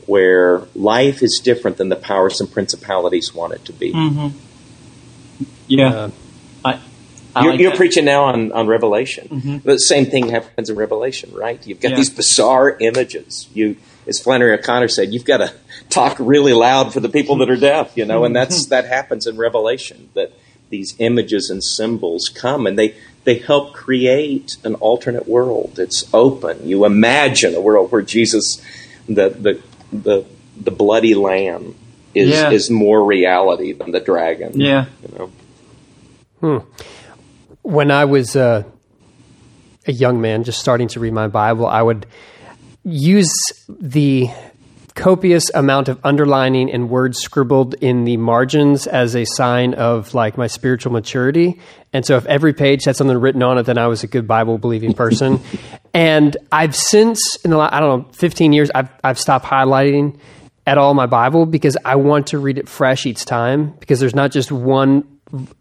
[0.05, 3.89] where life is different than the powers and principalities want it to be.
[5.67, 6.09] Yeah, Uh,
[6.63, 6.79] I
[7.35, 9.61] I you're, like you're preaching now on, on Revelation.
[9.63, 11.59] The same thing happens in Revelation, right?
[11.67, 11.97] You've got Yeah.
[11.97, 13.47] these bizarre images.
[13.53, 13.75] You,
[14.07, 15.53] as Flannery O'Connor said, you've got to
[15.89, 19.27] talk really loud for the people that are deaf, you know, and that's that happens
[19.27, 20.09] in Revelation.
[20.15, 20.31] That
[20.69, 22.95] these images and symbols come and they
[23.27, 25.79] they help create an alternate world.
[25.79, 26.65] It's open.
[26.65, 28.61] You imagine a world where Jesus,
[29.05, 29.61] the the
[29.91, 31.75] the, the bloody lamb,
[32.15, 32.51] is Yeah.
[32.51, 34.61] is more reality than the dragon.
[34.61, 34.85] Yeah.
[35.03, 35.29] you
[36.41, 36.65] know.
[37.63, 38.63] when I was uh,
[39.85, 42.05] a young man, just starting to read my Bible, I would
[42.85, 43.33] use
[43.67, 44.29] the
[44.97, 50.37] copious amount of underlining and words scribbled in the margins as a sign of like
[50.37, 51.59] my spiritual maturity.
[51.93, 54.27] And so if every page had something written on it, then I was a good
[54.27, 55.39] Bible believing person.
[55.93, 60.19] and I've since in the last, I don't know 15 years I've I've stopped highlighting
[60.65, 64.15] at all my Bible because I want to read it fresh each time because there's
[64.15, 65.03] not just one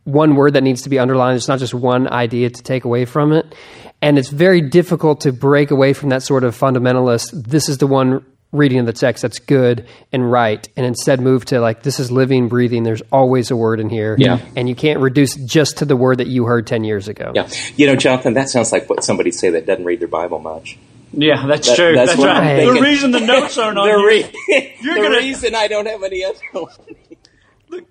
[0.04, 1.36] one word that needs to be underlined.
[1.36, 3.54] It's not just one idea to take away from it.
[4.00, 7.86] And it's very difficult to break away from that sort of fundamentalist, this is the
[7.86, 8.24] one
[8.56, 12.10] reading of the text that's good and right, and instead move to like, this is
[12.10, 12.82] living, breathing.
[12.82, 14.16] There's always a word in here.
[14.18, 14.40] Yeah.
[14.56, 17.32] And you can't reduce just to the word that you heard 10 years ago.
[17.34, 20.38] Yeah, you know, Jonathan, that sounds like what somebody say that doesn't read their Bible
[20.38, 20.78] much.
[21.12, 21.94] Yeah, that's That- true.
[21.94, 22.64] that's That's, right.
[22.64, 25.86] The reason the notes aren't on the here, re- You're the gonna- reason I don't
[25.86, 26.72] have any other one.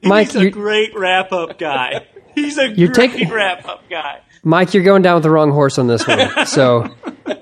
[0.04, 2.06] Mike, he's a great wrap up guy.
[2.34, 4.19] He's a You're great taking- wrap up guy.
[4.45, 6.19] Mike, you're going down with the wrong horse on this one.
[6.45, 6.88] So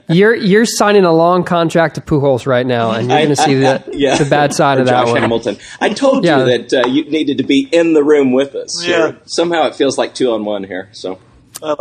[0.07, 3.55] you're you're signing a long contract to Pujols right now, and you're going to see
[3.55, 4.17] the, Yeah.
[4.17, 5.21] the bad side Or of that Josh one.
[5.21, 5.57] Hamilton.
[5.81, 6.39] I told Yeah.
[6.39, 8.81] you that uh, you needed to be in the room with us.
[8.83, 8.87] Yeah.
[9.09, 9.17] Here.
[9.25, 10.87] Somehow it feels like two on one here.
[10.93, 11.19] So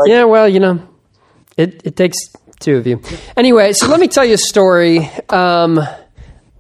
[0.07, 0.87] Yeah, well, you know,
[1.57, 2.19] it, it takes
[2.59, 3.01] two of you.
[3.37, 5.79] Anyway, so let me tell you a story um,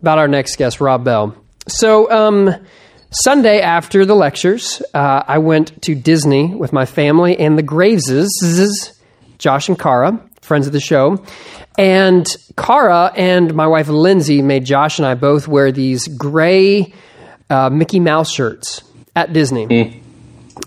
[0.01, 1.35] about our next guest, Rob Bell.
[1.69, 2.55] So, um,
[3.13, 8.99] Sunday after the lectures, uh, I went to Disney with my family and the Graveses,
[9.37, 11.23] Josh and Kara, friends of the show.
[11.77, 16.95] And Kara and my wife Lindsay made Josh and I both wear these gray
[17.51, 18.83] uh, Mickey Mouse shirts
[19.15, 20.01] at Disney.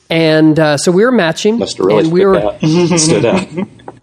[0.10, 1.58] And uh, so we were matching.
[1.58, 2.58] must have really and we were,
[2.97, 3.47] stood out.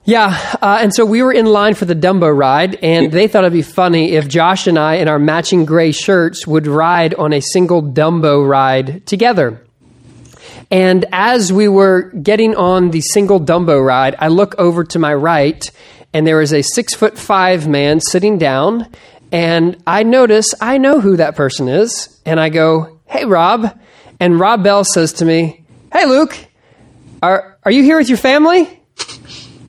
[0.04, 3.44] Yeah, uh, and so we were in line for the Dumbo ride, and they thought
[3.44, 7.32] it'd be funny if Josh and I, in our matching gray shirts, would ride on
[7.32, 9.64] a single Dumbo ride together.
[10.72, 15.14] And as we were getting on the single Dumbo ride, I look over to my
[15.14, 15.70] right,
[16.12, 18.88] and there is a six foot five man sitting down,
[19.30, 23.78] and I notice I know who that person is, and I go, "Hey, Rob,"
[24.18, 26.36] and Rob Bell says to me, "Hey, Luke,
[27.22, 28.81] are are you here with your family?"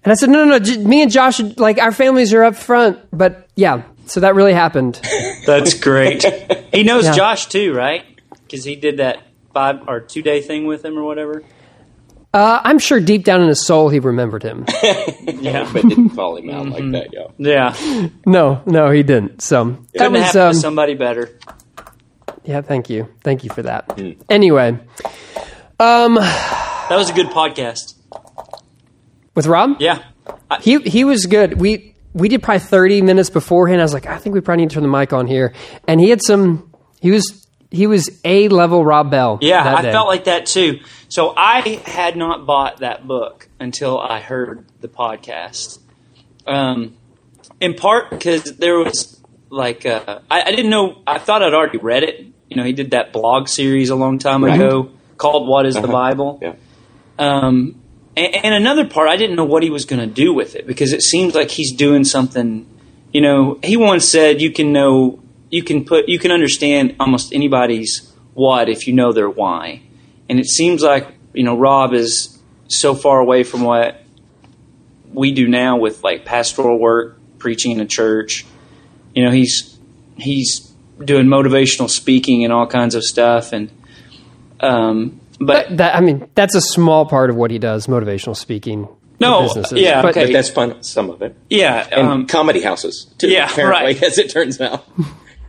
[0.03, 0.59] And I said, no, no, no.
[0.59, 2.99] j- Me and Josh, like our families are up front.
[3.11, 4.95] But yeah, so that really happened.
[5.45, 6.23] That's great.
[6.73, 7.13] He knows Yeah.
[7.15, 8.03] Josh too, right?
[8.45, 9.19] Because he did that
[9.53, 11.43] five or two day thing with him or whatever.
[12.33, 14.65] Uh, I'm sure deep down in his soul, he remembered him.
[15.43, 17.33] Yeah, but didn't call him out like that, yo.
[17.37, 17.75] yeah.
[18.25, 19.41] no, no, he didn't.
[19.41, 21.37] So that Couldn't was, happen um, to somebody better.
[22.45, 22.61] yeah.
[22.61, 23.99] Thank you, thank you for that.
[24.29, 24.79] Anyway,
[25.79, 27.95] um, That was a good podcast.
[29.35, 30.03] With Rob, Yeah,
[30.61, 31.59] he he was good.
[31.59, 33.81] We we did probably 30 minutes beforehand.
[33.81, 35.53] I was like, I think we probably need to turn the mic on here,
[35.87, 36.71] and he had some.
[37.01, 39.39] He was he was a level Rob Bell.
[39.41, 39.63] yeah.
[39.63, 39.91] that I day.
[39.91, 40.79] felt like that too.
[41.09, 45.79] So I had not bought that book until I heard the podcast.
[46.45, 46.95] Um,
[47.59, 49.19] in part because there was
[49.49, 51.01] like uh, I, I didn't know.
[51.07, 52.25] I thought I'd already read it.
[52.49, 54.55] You know, he did that blog series a long time Right.
[54.55, 55.91] ago called "What Is the Uh-huh.
[55.91, 56.53] Bible." Yeah.
[57.17, 57.81] Um,
[58.15, 60.67] and, and another part, I didn't know what he was going to do with it
[60.67, 62.67] because it seems like he's doing something.
[63.11, 67.33] You know, he once said, "You can know, you can put, you can understand almost
[67.33, 69.81] anybody's what if you know their why."
[70.29, 74.01] And it seems like you know Rob is so far away from what
[75.11, 78.45] we do now with like pastoral work, preaching in a church.
[79.13, 79.77] You know, he's
[80.17, 80.71] he's
[81.03, 83.71] doing motivational speaking and all kinds of stuff, and
[84.59, 88.35] um, but But that I mean, that's a small part of what he does, motivational
[88.35, 88.87] speaking.
[89.19, 89.79] No, businesses.
[89.79, 90.25] yeah, but okay.
[90.25, 91.35] But that's fun, some of it.
[91.49, 94.03] yeah, And um, comedy houses, too, yeah, apparently, right.
[94.09, 94.85] as it turns out.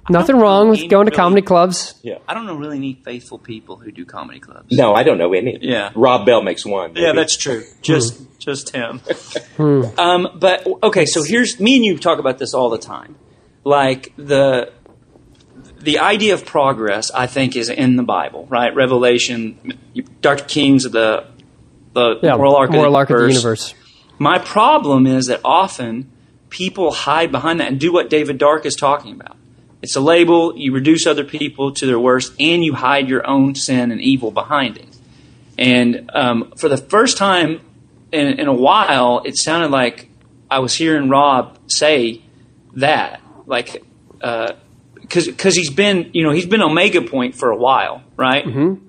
[0.08, 1.16] nothing wrong with going to really.
[1.16, 1.94] comedy clubs.
[2.02, 2.18] Yeah.
[2.28, 4.70] I don't know really need faithful people who do comedy clubs.
[4.76, 5.58] No, I don't know any.
[5.60, 5.90] Yeah.
[5.94, 6.94] Rob Bell makes one.
[6.94, 7.64] Yeah, that's true.
[7.82, 9.00] Just just him.
[9.98, 13.16] um, but okay, so here's me and you talk about this all the time.
[13.64, 14.70] Like the
[15.84, 18.74] the idea of progress, I think, is in the Bible, right?
[18.74, 19.78] Revelation,
[20.20, 20.44] Dr.
[20.44, 21.26] King's the
[21.92, 23.74] the Yeah, moral arc, moral of, the arc of the universe.
[24.18, 26.10] My problem is that often
[26.48, 29.36] people hide behind that and do what David Dark is talking about.
[29.82, 33.54] It's a label, you reduce other people to their worst, and you hide your own
[33.54, 34.88] sin and evil behind it.
[35.58, 37.60] And um, for the first time
[38.10, 40.08] in, in a while, it sounded like
[40.50, 42.22] I was hearing Rob say
[42.74, 43.84] that, like,
[45.04, 48.44] because because he's been you know he's been Omega Point for a while, right?
[48.44, 48.86] Mm-hmm.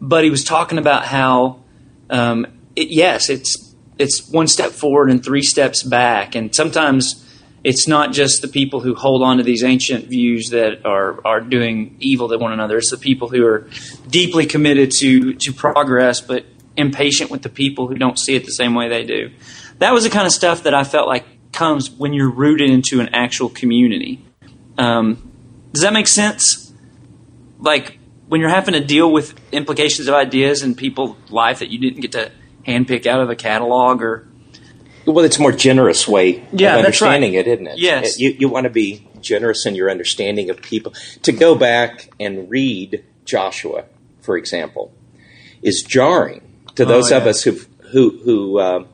[0.00, 1.64] But he was talking about how
[2.10, 7.24] um, it, yes, it's it's one step forward and three steps back, and sometimes
[7.62, 11.40] it's not just the people who hold on to these ancient views that are are
[11.40, 12.76] doing evil to one another.
[12.78, 13.68] It's the people who are
[14.08, 16.44] deeply committed to to progress, but
[16.76, 19.30] impatient with the people who don't see it the same way they do.
[19.78, 23.00] That was the kind of stuff that I felt like comes when you're rooted into
[23.00, 24.24] an actual community.
[24.78, 25.30] Um,
[25.72, 26.72] does that make sense?
[27.58, 31.78] Like when you're having to deal with implications of ideas in people's life that you
[31.78, 32.32] didn't get to
[32.66, 34.28] handpick out of a catalog or
[35.06, 37.46] well, it's a more generous way Yeah, of understanding right.
[37.46, 37.78] it, isn't it?
[37.78, 38.18] Yes.
[38.18, 40.94] You, you want to be generous in your understanding of people.
[41.24, 43.84] To go back and read Joshua,
[44.22, 44.94] for example,
[45.60, 46.40] is jarring
[46.76, 48.84] to those Oh, of us who've, who who uh,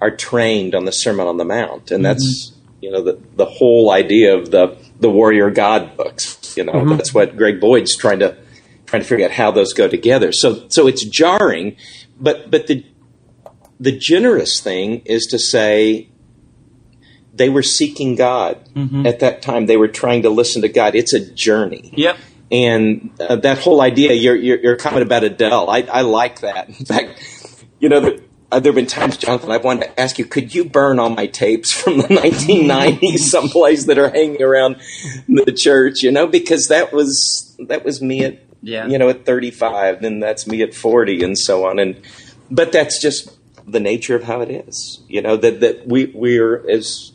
[0.00, 2.84] are trained on the Sermon on the Mount, and that's Mm-hmm.
[2.84, 6.54] you know the the whole idea of the the Warrior God books.
[6.56, 6.96] You know, Mm-hmm.
[6.96, 8.36] that's what Greg Boyd's trying to
[8.86, 10.32] trying to figure out how those go together.
[10.32, 11.76] So so it's jarring,
[12.20, 12.84] but but the
[13.78, 16.08] the generous thing is to say
[17.32, 19.06] they were seeking God Mm-hmm.
[19.06, 19.66] at that time.
[19.66, 20.94] They were trying to listen to God.
[20.94, 21.92] It's a journey.
[21.96, 22.16] Yep.
[22.52, 26.68] And uh, that whole idea, your, your, your comment about Adele, I, I like that.
[26.68, 30.18] In fact, you know, the, uh, there have been times, Jonathan, I've wanted to ask
[30.18, 34.76] you, could you burn all my tapes from the 1990s someplace that are hanging around
[35.28, 38.86] the church, you know, because that was, that was me at, Yeah.
[38.86, 41.78] you know, at 35, then that's me at 40 and so on.
[41.78, 42.00] And,
[42.50, 43.36] but that's just
[43.66, 47.12] the nature of how it is, you know, that, that we, we're, as,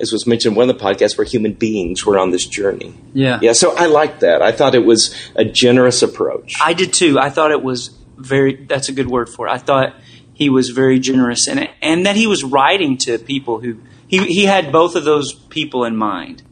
[0.00, 2.04] as was mentioned in one of the podcasts, we're human beings.
[2.06, 2.94] We're on this journey.
[3.12, 3.38] Yeah.
[3.42, 4.40] Yeah, so I like that.
[4.42, 6.54] I thought it was a generous approach.
[6.60, 7.18] I did too.
[7.18, 8.56] I thought it was very.
[8.64, 9.50] That's a good word for it.
[9.52, 9.94] I thought
[10.34, 14.44] he was very generous, and and that he was writing to people who he he
[14.44, 16.42] had both of those people in mind.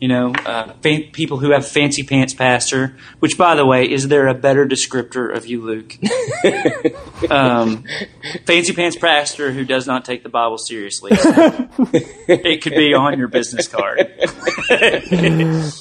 [0.00, 2.96] You know, uh, fan, people who have fancy pants pastor.
[3.18, 5.96] Which, by the way, is there a better descriptor of you, Luke?
[7.30, 7.84] um,
[8.44, 11.12] fancy pants pastor who does not take the Bible seriously.
[11.14, 14.12] it could be on your business card.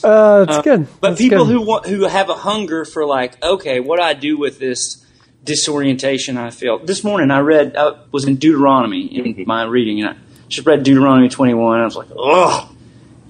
[0.05, 0.87] Uh, that's good.
[1.01, 1.51] But That's people good.
[1.51, 5.04] who want, who have a hunger for like, okay, what do I do with this
[5.45, 6.79] disorientation I feel?
[6.79, 9.43] This morning I read, I was in Deuteronomy in mm-hmm.
[9.45, 10.15] my reading, and I
[10.49, 11.79] just read Deuteronomy 21.
[11.79, 12.75] I was like, oh,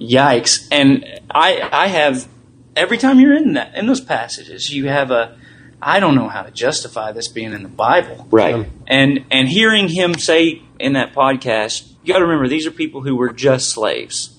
[0.00, 0.66] yikes!
[0.72, 2.26] And I I have
[2.74, 5.38] every time you're in that in those passages, you have a
[5.80, 8.66] I don't know how to justify this being in the Bible right.
[8.86, 13.02] and and hearing him say in that podcast, you got to remember these are people
[13.02, 14.38] who were just slaves.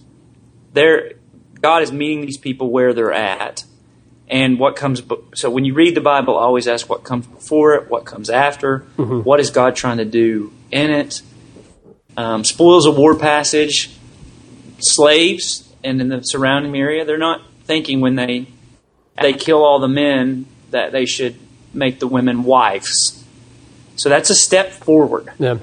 [0.74, 1.14] They're
[1.62, 3.64] God is meeting these people where they're at,
[4.30, 5.02] and what comes.
[5.36, 8.80] So when you read the Bible, always ask what comes before it, what comes after,
[8.98, 11.22] what is God trying to do in it.
[12.16, 13.92] Um, spoils of war passage.
[14.80, 18.48] Slaves and in the surrounding area, they're not thinking when they
[19.20, 21.36] they kill all the men that they should
[21.74, 23.24] make the women wives.
[23.96, 25.32] So that's a step forward.
[25.40, 25.58] Yeah.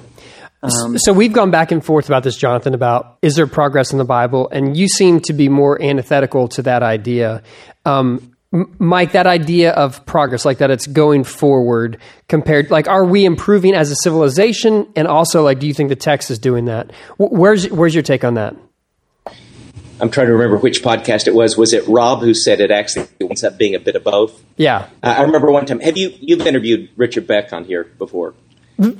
[0.62, 3.98] Um, so we've gone back and forth about this, Jonathan, about is there progress in
[3.98, 7.42] the Bible, and you seem to be more antithetical to that idea.
[7.84, 8.33] Um,
[8.78, 13.74] Mike, that idea of progress, like that it's going forward compared, like, are we improving
[13.74, 14.86] as a civilization?
[14.94, 16.92] And also, like, do you think the text is doing that?
[17.18, 18.54] Where's where's your take on that?
[20.00, 21.56] I'm trying to remember which podcast it was.
[21.56, 24.42] Was it Rob who said it actually ends up being a bit of both?
[24.56, 25.80] Yeah, I I remember one time.
[25.80, 28.34] Have you you've interviewed Richard Beck on here before?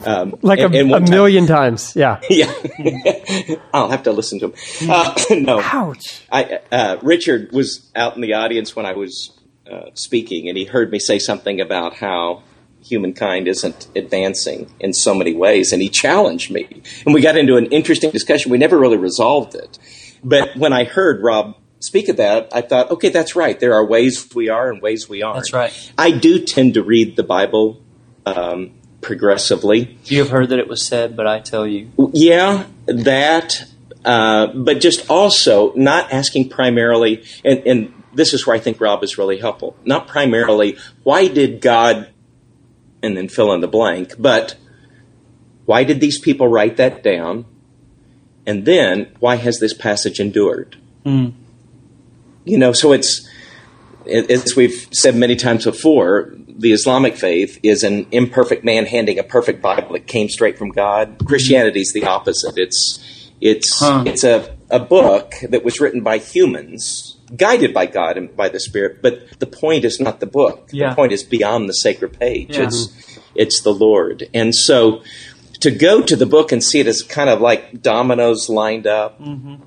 [0.07, 1.97] Um, like a, and a one time- million times.
[1.97, 2.21] Yeah.
[2.31, 2.53] Yeah,
[3.75, 4.88] I'll have to listen to him.
[4.88, 6.23] Uh, no, Ouch.
[6.31, 9.34] I, uh, Richard was out in the audience when I was
[9.70, 12.42] uh, speaking, and he heard me say something about how
[12.83, 16.83] humankind isn't advancing in so many ways, and he challenged me.
[17.05, 18.50] And we got into an interesting discussion.
[18.50, 19.79] We never really resolved it.
[20.22, 23.59] But when I heard Rob speak of that, I thought, okay, that's right.
[23.59, 25.37] There are ways we are and ways we aren't.
[25.37, 25.92] That's right.
[25.98, 27.83] I do tend to read the Bible
[28.27, 29.98] um, progressively.
[30.05, 33.64] You have heard that it was said, but I tell you, Yeah, that,
[34.05, 39.03] uh, but just also not asking primarily, and, and this is where I think Rob
[39.03, 39.77] is really helpful.
[39.85, 42.09] Not primarily, why did God,
[43.03, 44.57] and then fill in the blank, but
[45.66, 47.46] why did these people write that down?
[48.46, 50.77] And then, why has this passage endured?
[51.05, 51.31] Hmm.
[52.44, 53.27] You know, so it's,
[54.05, 59.18] it- as we've said many times before, the Islamic faith is an imperfect man handing
[59.18, 61.16] a perfect Bible that came straight from God.
[61.20, 61.26] Hmm.
[61.26, 62.57] Christianity is the opposite.
[62.59, 63.01] It's
[63.41, 64.05] it's Huh.
[64.07, 68.61] it's a, a book that was written by humans, guided by God and by the
[68.61, 69.03] Spirit.
[69.03, 70.69] But the point is not the book.
[70.73, 70.91] Yeah.
[70.91, 72.57] The point is beyond the sacred page.
[72.57, 72.65] Yeah.
[72.65, 74.29] It's it's the Lord.
[74.33, 75.03] And so
[75.61, 79.21] to go to the book and see it as kind of like dominoes lined up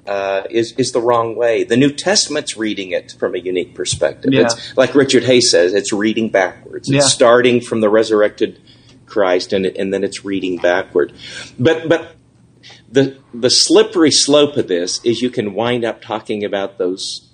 [0.06, 1.64] uh, is is the wrong way.
[1.64, 4.34] The New Testament's reading it from a unique perspective.
[4.34, 4.43] Yeah.
[4.43, 6.89] It's like Richard Hays says, it's reading backwards.
[6.89, 8.62] It's starting from the resurrected
[9.08, 11.14] Christ, and and then it's reading backward.
[11.58, 12.16] But but
[12.91, 17.27] the the slippery slope of this is you can wind up talking about those,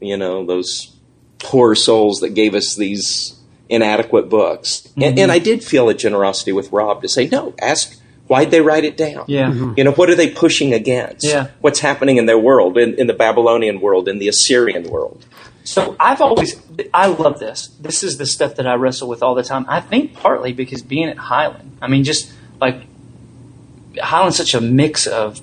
[0.00, 0.94] you know, those
[1.38, 4.88] poor souls that gave us these inadequate books.
[4.96, 8.60] And, and I did feel a generosity with Rob to say, no, ask why'd they
[8.60, 9.24] write it down?
[9.28, 9.50] Yeah.
[9.50, 9.76] Mhm.
[9.78, 11.26] You know, what are they pushing against?
[11.26, 11.48] Yeah.
[11.60, 15.24] What's happening in their world, in, in the Babylonian world, in the Assyrian world?
[15.64, 16.60] So I've always,
[16.94, 17.68] I love this.
[17.80, 19.64] This is the stuff that I wrestle with all the time.
[19.68, 22.82] I think partly because being at Highland, I mean, just like
[24.02, 25.40] Highland's such a mix of,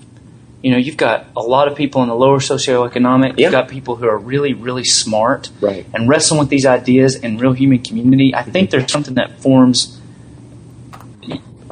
[0.61, 3.37] you know, you've got a lot of people in the lower socioeconomic.
[3.37, 3.45] Yeah.
[3.47, 5.85] You've got people who are really, really smart Right.
[5.93, 8.33] and wrestling with these ideas in real human community.
[8.33, 9.99] I think there's something that forms.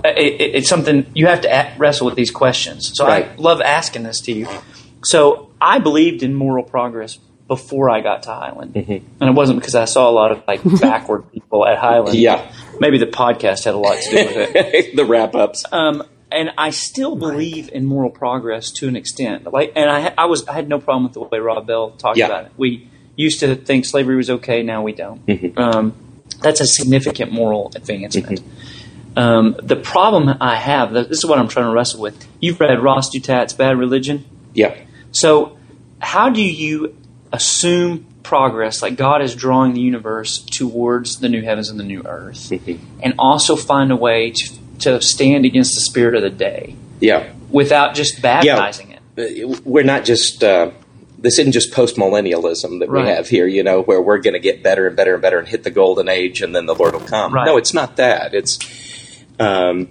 [0.04, 2.92] It, it, it's something you have to a- wrestle with these questions.
[2.98, 4.48] So I love asking this to you.
[5.04, 8.90] So I believed in moral progress before I got to Highland, and
[9.22, 12.18] it wasn't because I saw a lot of like backward people at Highland.
[12.18, 12.52] Yeah.
[12.80, 14.96] maybe the podcast had a lot to do with it.
[14.96, 15.66] the wrap ups.
[15.72, 19.52] Um, and I still believe in moral progress to an extent.
[19.52, 22.18] Like, and I, I was, I had no problem with the way Rob Bell talked
[22.18, 22.28] Yeah.
[22.28, 22.52] about it.
[22.58, 24.64] We used to think slavery was okay.
[24.64, 25.26] Now we don't.
[25.26, 25.60] Mm-hmm.
[25.60, 25.94] Um,
[26.42, 28.42] that's a significant moral advancement.
[29.16, 32.26] Um, the problem I have, this is what I'm trying to wrestle with.
[32.40, 34.26] You've read Ross Douthat's Bad Religion.
[34.54, 34.76] Yeah.
[35.12, 35.58] So,
[36.00, 36.96] how do you
[37.34, 42.02] assume progress, like God is drawing the universe towards the new heavens and the new
[42.06, 42.52] earth,
[43.02, 47.28] and also find a way to, to stand against the spirit of the day Yeah.
[47.50, 49.00] without just baptizing it?
[49.54, 50.44] Uh, We're not just.
[50.44, 50.72] Uh,
[51.20, 53.04] this isn't just post millennialism that Right.
[53.06, 55.38] we have here, you know, where we're going to get better and better and better
[55.38, 57.32] and hit the golden age and then the Lord will come.
[57.32, 57.46] Right.
[57.46, 58.34] No, it's not that.
[58.34, 58.58] It's,
[59.40, 59.88] um,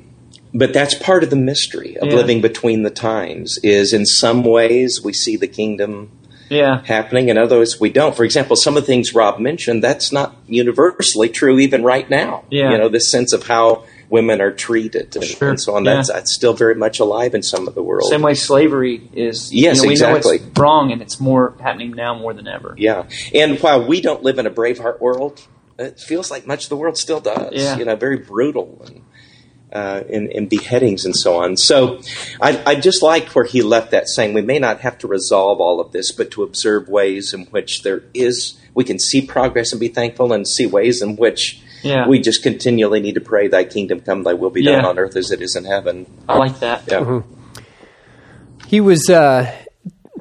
[0.53, 2.17] but that's part of the mystery of Yeah.
[2.17, 3.59] living between the times.
[3.63, 6.11] Is in some ways we see the kingdom
[6.49, 8.17] Yeah, happening, in others we don't.
[8.17, 12.43] For example, some of the things Rob mentioned, that's not universally true even right now.
[12.51, 12.73] Yeah.
[12.73, 15.51] You know, this sense of how women are treated and, Sure.
[15.51, 15.85] and so on.
[15.85, 15.95] Yeah.
[15.95, 18.11] That's, that's still very much alive in some of the world.
[18.11, 19.53] same way slavery is.
[19.53, 20.39] Yes, you know, we exactly.
[20.39, 22.75] know it's wrong, and it's more happening now more than ever.
[22.77, 25.47] Yeah, and while we don't live in a Braveheart world,
[25.79, 27.55] it feels like much of the world still does.
[27.55, 27.79] Yeah.
[27.79, 29.05] You know, very brutal and
[29.73, 31.57] uh, in, in beheadings and so on.
[31.57, 32.01] So,
[32.41, 35.61] I, I just liked where he left that saying we may not have to resolve
[35.61, 39.73] all of this, but to observe ways in which there is we can see progress
[39.73, 42.07] and be thankful, and see ways in which Yeah.
[42.09, 44.89] we just continually need to pray, "Thy kingdom come, Thy will be done Yeah.
[44.89, 46.85] on earth as it is in heaven." I like that.
[46.89, 47.21] Yeah.
[48.67, 49.51] He was uh,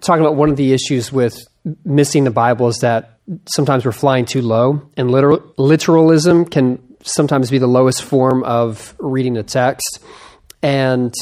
[0.01, 1.37] talking about one of the issues with
[1.85, 3.19] missing the Bible is that
[3.53, 8.95] sometimes we're flying too low, and literal, literalism can sometimes be the lowest form of
[8.99, 9.99] reading a text.
[10.63, 11.13] And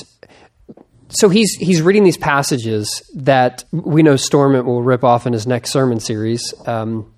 [1.09, 5.45] so he's he's reading these passages that we know Storment will rip off in his
[5.47, 7.13] next sermon series, um,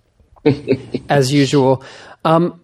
[1.09, 1.83] as usual.
[2.25, 2.61] Um,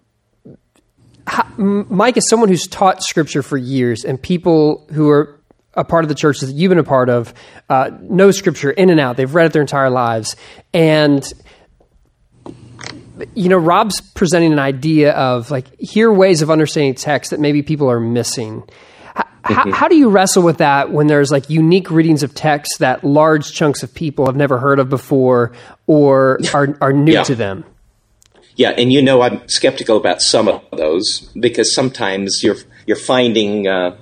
[1.28, 5.39] how- Mike is someone who's taught Scripture for years, and people who are
[5.73, 7.34] a part of the churches that you've been a part of
[7.69, 9.17] uh, know Scripture in and out.
[9.17, 10.36] They've read it their entire lives,
[10.73, 11.23] and
[13.34, 17.39] you know, Rob's presenting an idea of like here are ways of understanding text that
[17.39, 18.63] maybe people are missing.
[19.17, 22.80] H- How, how do you wrestle with that when there's like unique readings of text
[22.80, 25.53] that large chunks of people have never heard of before
[25.88, 27.23] or are, are new Yeah.
[27.23, 27.63] to them?
[28.55, 33.67] Yeah, and you know I'm skeptical about some of those because sometimes you're you're finding
[33.67, 33.97] uh,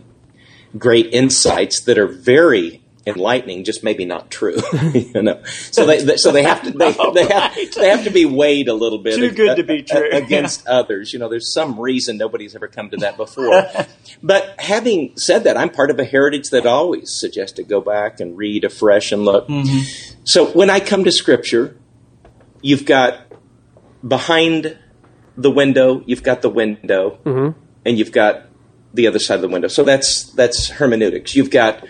[0.78, 4.56] great insights that are very enlightening, just maybe not true.
[4.94, 5.42] you know,
[5.72, 8.68] so they, they- so they have to they, they, have, they have to be weighed
[8.70, 10.08] a little bit Too good to be true.
[10.12, 11.12] against others.
[11.14, 13.64] You know, there's some reason nobody's ever come to that before.
[14.22, 18.20] but having said that, I'm part of a heritage that always suggests to go back
[18.20, 19.50] and read afresh and look.
[20.26, 21.76] So when I come to Scripture,
[22.62, 23.20] you've got
[24.06, 24.78] behind
[25.38, 27.60] the window, you've got the window, mm-hmm.
[27.86, 28.48] and you've got
[28.94, 29.68] the other side of the window.
[29.68, 31.36] So that's that's hermeneutics.
[31.36, 31.84] You've got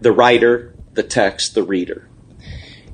[0.00, 2.08] the writer, the text, the reader.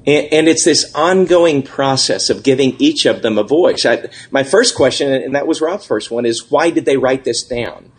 [0.06, 3.84] And, and it's this ongoing process of giving each of them a voice.
[3.86, 7.24] I, my first question, and that was Rob's first one, is why did they write
[7.24, 7.90] this down?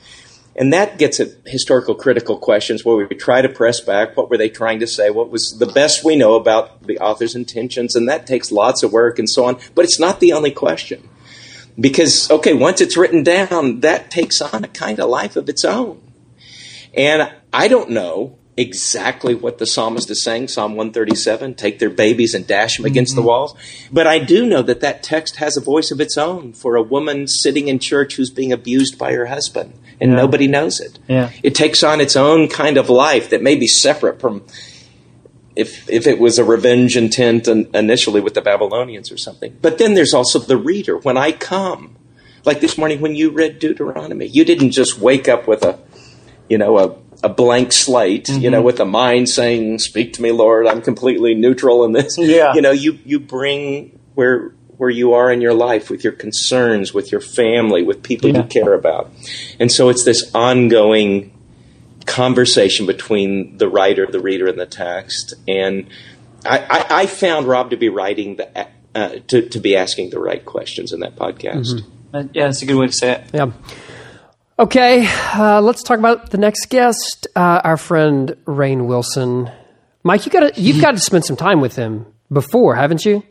[0.57, 4.15] And that gets at historical critical questions where we try to press back.
[4.15, 5.09] What were they trying to say?
[5.09, 7.95] What was the best we know about the author's intentions?
[7.95, 9.57] And that takes lots of work and so on.
[9.73, 11.09] But it's not the only question.
[11.77, 15.65] Because, okay, once it's written down, that takes on a kind of life of its
[15.65, 16.01] own.
[16.93, 22.33] And I don't know exactly what the psalmist is saying, Psalm 137, take their babies
[22.33, 23.27] and dash them against the mm-hmm.
[23.27, 23.55] walls.
[23.91, 26.81] But I do know that that text has a voice of its own for a
[26.81, 30.17] woman sitting in church who's being abused by her husband, and Yeah.
[30.17, 30.99] nobody knows it.
[31.07, 31.29] Yeah.
[31.43, 34.43] It takes on its own kind of life that may be separate from
[35.55, 39.57] if if it was a revenge intent in, initially with the Babylonians or something.
[39.61, 40.97] But then there's also the reader.
[40.97, 41.95] When I come,
[42.43, 45.79] like this morning when you read Deuteronomy, you didn't just wake up with a,
[46.49, 48.65] you know, a a blank slate, you know, mm-hmm.
[48.65, 50.67] with a mind saying, "Speak to me, Lord.
[50.67, 52.53] I'm completely neutral in this." Yeah.
[52.53, 56.93] You know, you you bring where where you are in your life with your concerns,
[56.93, 58.37] with your family, with people Yeah.
[58.41, 59.11] you care about,
[59.59, 61.31] and so it's this ongoing
[62.05, 65.33] conversation between the writer, the reader, and the text.
[65.47, 65.87] And
[66.45, 70.19] I, I, I found Rob to be writing the uh, to to be asking the
[70.19, 71.81] right questions in that podcast.
[72.13, 73.23] Uh, yeah, that's a good way to say it.
[73.33, 73.51] Yeah.
[74.57, 79.49] Okay, uh, let's talk about the next guest, uh, our friend Rainn Wilson.
[80.03, 83.23] Mike, you got to you've got to spend some time with him before, haven't you?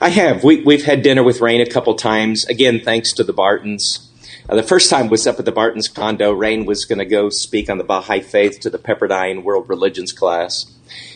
[0.00, 0.44] I have.
[0.44, 2.44] We, we've had dinner with Rainn a couple times.
[2.46, 4.04] Again, thanks to the Bartons.
[4.48, 6.34] Uh, the first time was up at the Bartons condo.
[6.34, 10.12] Rainn was going to go speak on the Baha'i faith to the Pepperdine World Religions
[10.12, 10.64] class,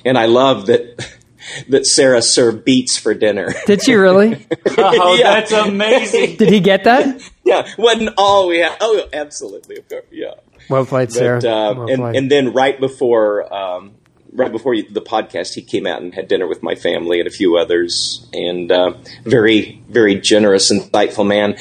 [0.04, 1.08] and I love that
[1.68, 3.52] that Sarah served beets for dinner.
[3.66, 4.46] Did you really?
[4.78, 5.34] Oh, Yeah.
[5.34, 6.36] that's amazing.
[6.36, 7.20] Did he get that?
[7.44, 8.76] yeah, wasn't all we had.
[8.80, 10.04] Oh, absolutely, of course.
[10.10, 10.34] Yeah.
[10.68, 11.40] Well played, Sarah.
[11.40, 12.16] But, uh, well and, played.
[12.16, 13.92] and then right before um,
[14.32, 17.30] right before the podcast, he came out and had dinner with my family and a
[17.30, 21.56] few others, and uh, very very generous, insightful man.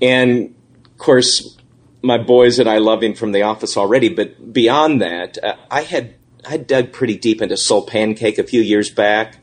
[0.00, 0.54] And
[0.84, 1.56] of course,
[2.02, 4.08] my boys and I love him from the office already.
[4.08, 6.14] But beyond that, uh, I had
[6.46, 9.38] I dug pretty deep into Soul Pancake a few years back.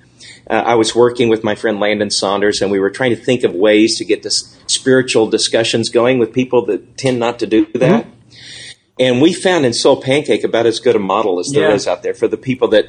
[0.47, 3.43] Uh, I was working with my friend Landon Saunders, and we were trying to think
[3.43, 7.65] of ways to get this spiritual discussions going with people that tend not to do
[7.75, 8.05] that.
[9.01, 11.91] And we found in Soul Pancake about as good a model as there is Yeah.
[11.93, 12.85] out there for the people that,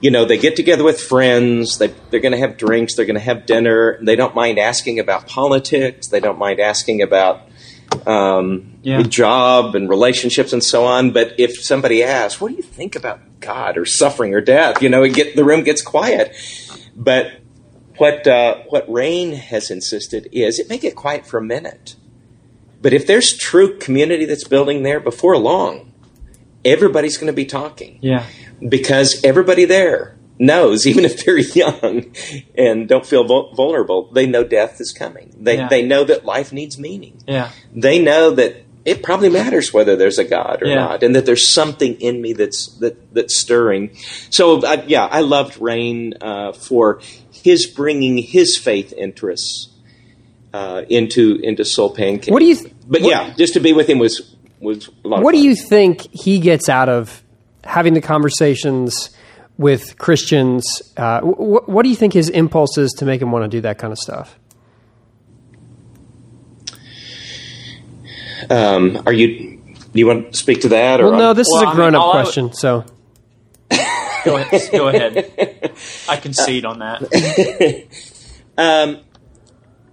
[0.00, 3.14] you know, they get together with friends, they, they're going to have drinks, they're going
[3.24, 7.40] to have dinner, they don't mind asking about politics, they don't mind asking about
[8.06, 8.98] um, Yeah.
[9.02, 11.12] the job and relationships and so on.
[11.12, 14.88] But if somebody asks, "What do you think about God or suffering or death?" You
[14.90, 16.34] know, it get the room gets quiet.
[16.94, 17.30] But
[17.96, 21.94] what uh, what Rainn has insisted is it may get quiet for a minute,
[22.82, 25.92] but if there's true community that's building there before long,
[26.64, 28.24] everybody's going to be talking Yeah.
[28.66, 32.14] because everybody there knows, even if they're young
[32.56, 33.24] and don't feel
[33.54, 35.34] vulnerable, they know death is coming.
[35.40, 35.68] They Yeah.
[35.68, 37.50] they know that life needs meaning Yeah.
[37.74, 40.74] they know that it probably matters whether there's a God or Yeah.
[40.76, 43.90] not, and that there's something in me that's that that's stirring.
[44.30, 47.00] So I, yeah, I loved Rainn uh, for
[47.32, 49.70] his bringing his faith interests
[50.56, 52.32] uh, into into Soul Pancake.
[52.32, 52.54] What do you?
[52.56, 55.22] Th- But what, yeah, just to be with him was was a lot.
[55.22, 57.22] What of do you think he gets out of
[57.64, 59.10] having the conversations
[59.58, 60.64] with Christians?
[60.96, 63.60] Uh, wh- what do you think his impulse is to make him want to do
[63.62, 64.38] that kind of stuff?
[68.50, 69.58] Um, are you?
[69.92, 71.00] Do you want to speak to that?
[71.00, 72.52] Or Well, no, this Well, is a grown-up I would- question.
[72.52, 72.84] So
[74.24, 74.68] Go ahead.
[74.72, 75.72] Go ahead.
[76.08, 77.84] I concede on that.
[78.58, 79.00] Um,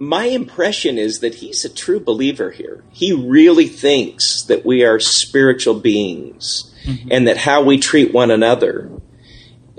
[0.08, 2.84] my impression is that he's a true believer here.
[2.91, 6.74] He really thinks that we are spiritual beings
[7.10, 8.91] and that how we treat one another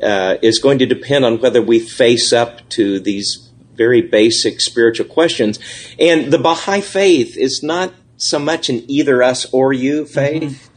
[0.03, 5.07] uh, is going to depend on whether we face up to these very basic spiritual
[5.07, 5.59] questions.
[5.99, 10.71] And the Baha'i faith is not so much an either us or you faith.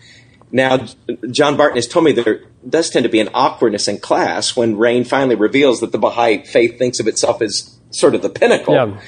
[0.52, 0.86] Now,
[1.30, 4.76] John Barton has told me there does tend to be an awkwardness in class when
[4.76, 8.74] Rainn finally reveals that the Baha'i faith thinks of itself as sort of the pinnacle,
[8.74, 9.00] yeah,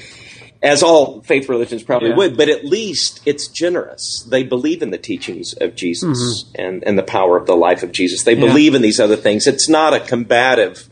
[0.62, 2.16] as all faith religions probably Yeah.
[2.16, 4.26] would, but at least it's generous.
[4.30, 6.62] They believe in the teachings of Jesus mm-hmm.
[6.62, 8.24] and, and the power of the life of Jesus.
[8.24, 8.46] They Yeah.
[8.48, 9.48] believe in these other things.
[9.48, 10.90] It's not a combative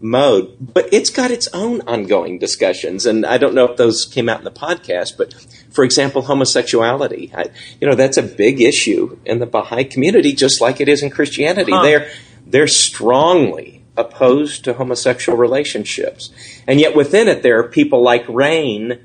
[0.00, 3.04] mode, but it's got its own ongoing discussions.
[3.04, 5.34] And I don't know if those came out in the podcast, but
[5.70, 7.46] for example, homosexuality, I,
[7.80, 11.10] you know, that's a big issue in the Baha'i community, just like it is in
[11.10, 11.72] Christianity.
[11.72, 11.82] Huh.
[11.82, 12.10] They're
[12.46, 16.30] they're strongly opposed to homosexual relationships,
[16.66, 18.98] and yet within it, there are people like Rainn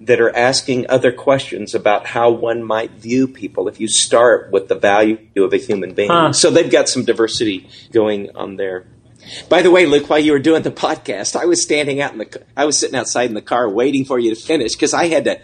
[0.00, 4.68] that are asking other questions about how one might view people if you start with
[4.68, 6.10] the value of a human being.
[6.10, 6.32] Huh.
[6.32, 8.86] So they've got some diversity going on there.
[9.48, 12.18] By the way, Luke, while you were doing the podcast, I was standing out in
[12.18, 15.08] the, I was sitting outside in the car waiting for you to finish because I
[15.08, 15.40] had to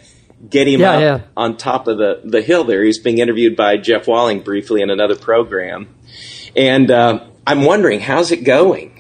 [0.48, 1.20] get him Yeah, up yeah.
[1.36, 2.82] on top of the, the hill there.
[2.82, 5.94] He's being interviewed by Jeff Walling briefly in another program.
[6.56, 8.93] And uh, I'm wondering, how's it going?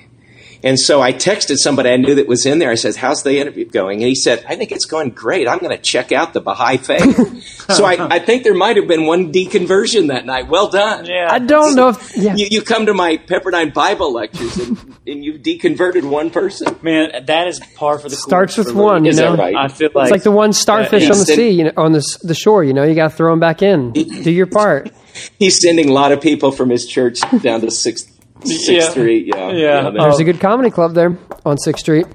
[0.64, 2.70] And so I texted somebody I knew that was in there.
[2.70, 5.46] I said, "How's the interview going?" And he said, "I think it's going great.
[5.46, 8.88] I'm going to check out the Baha'i faith." so I, I, think there might have
[8.88, 10.48] been one deconversion that night.
[10.48, 11.04] Well done.
[11.04, 11.28] Yeah.
[11.30, 12.34] I don't know if yeah.
[12.34, 16.74] You, you come to my Pepperdine Bible lectures and, and you've deconverted one person.
[16.80, 18.22] Man, that is par for the course.
[18.22, 18.80] starts with for me.
[18.80, 19.04] one.
[19.04, 19.54] You Is know, that right?
[19.54, 21.92] I feel like it's like the one starfish Yeah, on the sea, you know, on
[21.92, 22.64] the the shore.
[22.64, 23.92] You know, you got to throw them back in.
[23.92, 24.90] Do your part.
[25.38, 28.88] He's sending a lot of people from his church down to Sixth Sixth Yeah.
[28.88, 29.26] Street.
[29.34, 29.82] Yeah, Yeah.
[29.82, 31.16] that- There's a good comedy club there
[31.46, 32.06] on Sixth Street.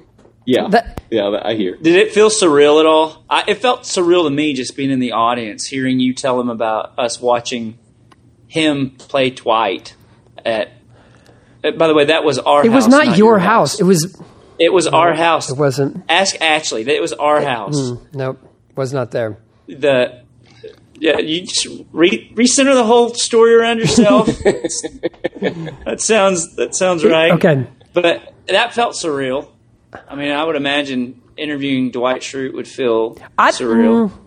[0.46, 1.30] yeah, that- yeah.
[1.30, 1.76] that- I hear.
[1.80, 3.24] Did it feel surreal at all?
[3.28, 6.48] I, it felt surreal to me just being in the audience, hearing you tell him
[6.50, 7.78] about us watching
[8.46, 9.94] him play Dwight
[10.44, 10.68] at.
[11.64, 12.64] uh, By the way, that was our.
[12.64, 13.80] It was house, not, your house.
[13.80, 14.16] It was.
[14.58, 15.50] It was our house.
[15.50, 16.02] It wasn't.
[16.08, 16.82] Ask Ashley.
[16.88, 17.92] It was our house.
[18.12, 18.38] Nope.
[18.76, 19.38] Was not there.
[19.68, 20.20] The
[21.00, 24.26] yeah, you just re- recenter the whole story around yourself.
[24.44, 27.32] that sounds that sounds right.
[27.32, 27.66] Okay.
[27.92, 29.48] but that felt surreal.
[30.08, 34.10] I mean, I would imagine interviewing Dwight Schrute would feel I- surreal.
[34.10, 34.18] mm,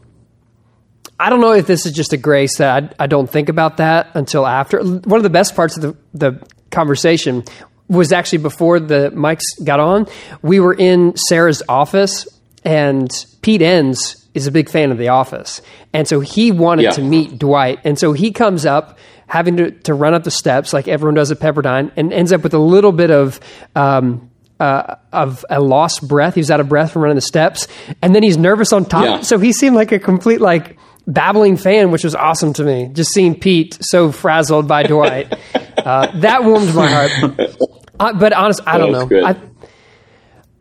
[1.20, 3.78] I don't know if this is just a grace that I, I don't think about
[3.78, 4.84] that until after.
[4.84, 7.44] One of the best parts of the, the conversation
[7.88, 10.08] was actually before the mics got on.
[10.42, 12.28] We were in Sarah's office,
[12.66, 13.10] and
[13.42, 15.62] Pete Enns is a big fan of The Office.
[15.94, 16.92] And so he wanted Yeah.
[16.92, 17.80] to meet Dwight.
[17.84, 21.32] And so he comes up having to, to run up the steps like everyone does
[21.32, 23.40] at Pepperdine and ends up with a little bit of.
[23.76, 24.30] Um,
[24.60, 26.36] uh, of a lost breath.
[26.36, 27.68] He was out of breath from running the steps,
[28.02, 29.04] and then he's nervous on top.
[29.04, 29.22] Yeah.
[29.22, 32.90] So he seemed like a complete like babbling fan, which was awesome to me.
[32.94, 35.34] Just seeing Pete so frazzled by Dwight,
[35.78, 37.58] uh, that warmed my heart.
[38.00, 39.26] Uh, but honest, I don't know.
[39.26, 39.36] I,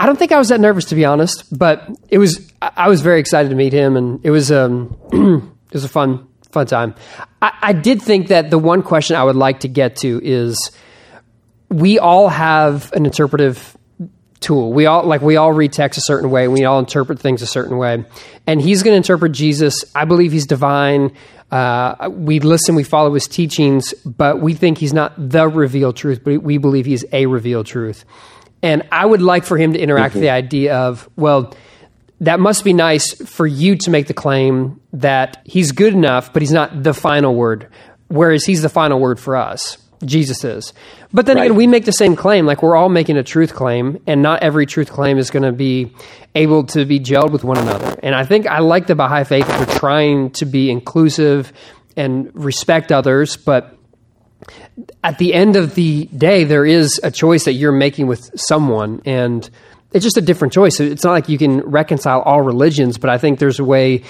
[0.03, 2.51] I don't think I was that nervous to be honest, but it was.
[2.61, 6.27] I was very excited to meet him, and it was um, it was a fun
[6.51, 6.97] fun time.
[7.41, 10.73] I, I did think that the one question I would like to get to is
[11.69, 13.77] we all have an interpretive
[14.41, 14.73] tool.
[14.73, 16.49] We all like we all read text a certain way.
[16.49, 18.05] We all interpret things a certain way,
[18.45, 19.85] and he's going to interpret Jesus.
[19.95, 21.15] I believe he's divine.
[21.53, 26.25] Uh, we listen, we follow his teachings, but we think he's not the revealed truth.
[26.25, 28.05] But we believe he's a revealed truth.
[28.63, 30.37] And I would like for him to interact with the mm-hmm.
[30.37, 31.55] idea of well.
[32.21, 36.41] That must be nice for you to make the claim that he's good enough, but
[36.41, 37.67] he's not the final word,
[38.07, 39.77] whereas he's the final word for us.
[40.05, 40.73] Jesus is.
[41.13, 41.47] But then Right.
[41.47, 42.47] again, we make the same claim.
[42.47, 45.53] Like we're all making a truth claim, and not every truth claim is going to
[45.53, 45.93] be
[46.37, 47.97] able to be gelled with one another.
[48.05, 51.53] And I think I like the Baha'i faith for trying to be inclusive
[51.97, 53.77] and respect others, but
[55.05, 59.03] at the end of the day, there is a choice that you're making with someone,
[59.05, 59.49] and
[59.93, 60.79] it's just a different choice.
[60.81, 64.05] It's not like you can reconcile all religions, but I think there's a way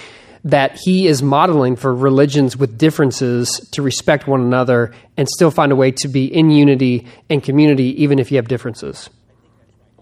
[0.45, 5.70] that he is modeling for religions with differences to respect one another and still find
[5.70, 9.09] a way to be in unity and community, even if you have differences.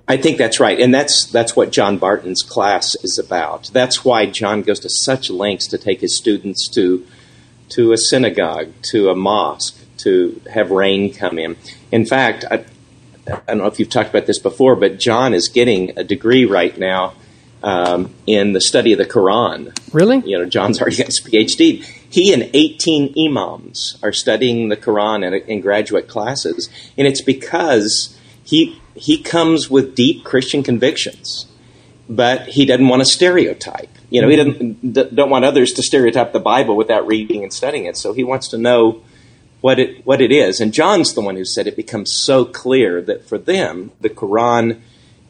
[0.08, 3.70] I think that's right, and that's that's what John Barton's class is about.
[3.72, 7.06] That's why John goes to such lengths to take his students to
[7.70, 11.56] to a synagogue, to a mosque, to have Rainn come in.
[11.92, 12.64] In fact, I,
[13.26, 16.44] I don't know if you've talked about this before, but John is getting a degree
[16.44, 17.14] right now
[17.62, 19.76] um, in the study of the Quran.
[19.92, 20.18] Really?
[20.18, 21.84] You know, John's already got his PhD.
[22.08, 28.16] He and 18 imams are studying the Quran in, in graduate classes, and it's because
[28.42, 31.46] he he comes with deep Christian convictions,
[32.08, 33.90] but he doesn't want to stereotype.
[34.10, 37.52] You know, he doesn't d- don't want others to stereotype the Bible without reading and
[37.52, 37.96] studying it.
[37.96, 39.02] So he wants to know
[39.60, 40.60] what it what it is.
[40.60, 44.80] And John's the one who said it becomes so clear that for them the Quran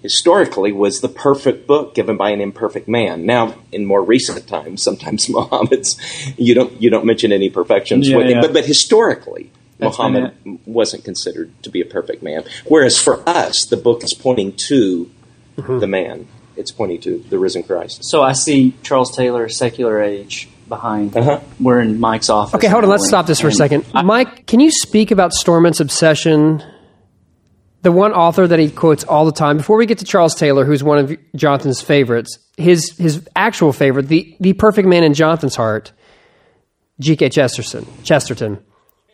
[0.03, 3.27] historically was the perfect book given by an imperfect man.
[3.27, 5.97] Now, in more recent times, sometimes Muhammad's
[6.37, 8.41] you don't you don't mention any perfections Yeah, with him, yeah.
[8.41, 9.51] but but historically.
[9.79, 10.35] That's Muhammad
[10.67, 12.45] wasn't considered to be a perfect man.
[12.67, 15.11] Whereas for us, the book is pointing to
[15.57, 15.79] mm-hmm.
[15.79, 16.29] the man.
[16.55, 18.05] It's pointing to the risen Christ.
[18.05, 21.15] So I see Charles Taylor, secular age, behind.
[21.15, 21.41] Uh-huh.
[21.61, 22.55] We're in Mike's office.
[22.55, 22.89] Okay, hold on.
[22.91, 23.85] Let's stop this for a second.
[23.95, 26.63] I- Mike, can you speak about Storment's obsession?
[27.83, 29.57] The one author that he quotes all the time.
[29.59, 34.09] Before we get to Charles Taylor, who's one of Jonathan's favorites, his his actual favorite,
[34.09, 35.93] the the perfect man in Jonathan's heart,
[37.01, 37.31] G.K.
[37.31, 37.87] Chesterton.
[38.05, 38.59] Chesterton.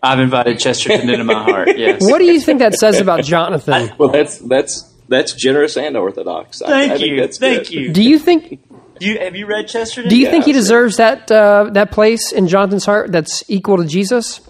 [0.02, 1.68] I've invited Chesterton into my heart.
[1.76, 2.00] Yes.
[2.02, 3.92] What do you think that says about Jonathan?
[3.98, 6.60] Well, that's that's that's generous and orthodox.
[6.60, 7.20] I- I Thank think you.
[7.20, 7.70] that's Thank good.
[7.70, 7.92] you.
[7.92, 8.65] Do you think
[8.98, 9.18] Do you.
[9.18, 10.10] Have you read Chesterton?
[10.10, 13.86] do you think he deserves that uh, that place in Jonathan's heart that's equal to
[13.86, 14.40] Jesus?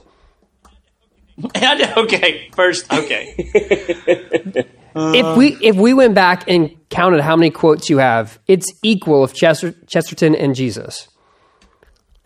[1.56, 2.48] okay.
[2.54, 3.34] First, okay.
[4.96, 9.22] if we if we went back and counted how many quotes you have, it's equal
[9.22, 11.08] of Chester, Chesterton and Jesus.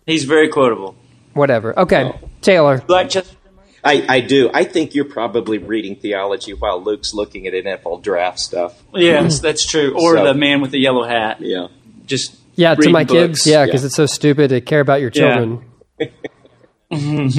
[0.06, 0.96] He's very quotable.
[1.34, 1.78] Whatever.
[1.78, 2.82] Okay, Taylor.
[2.88, 3.38] Like Chesterton.
[3.82, 4.50] I, I do.
[4.52, 8.80] I think you're probably reading theology while Luke's looking at NFL draft stuff.
[8.94, 9.94] Yes, that's true.
[9.96, 11.40] Or So- the man with the yellow hat.
[11.40, 11.68] Yeah.
[12.10, 13.12] Just Yeah, to my books.
[13.44, 13.46] kids.
[13.46, 13.86] Yeah, because Yeah.
[13.86, 15.36] it's so stupid to care about your Yeah.
[15.36, 15.60] children.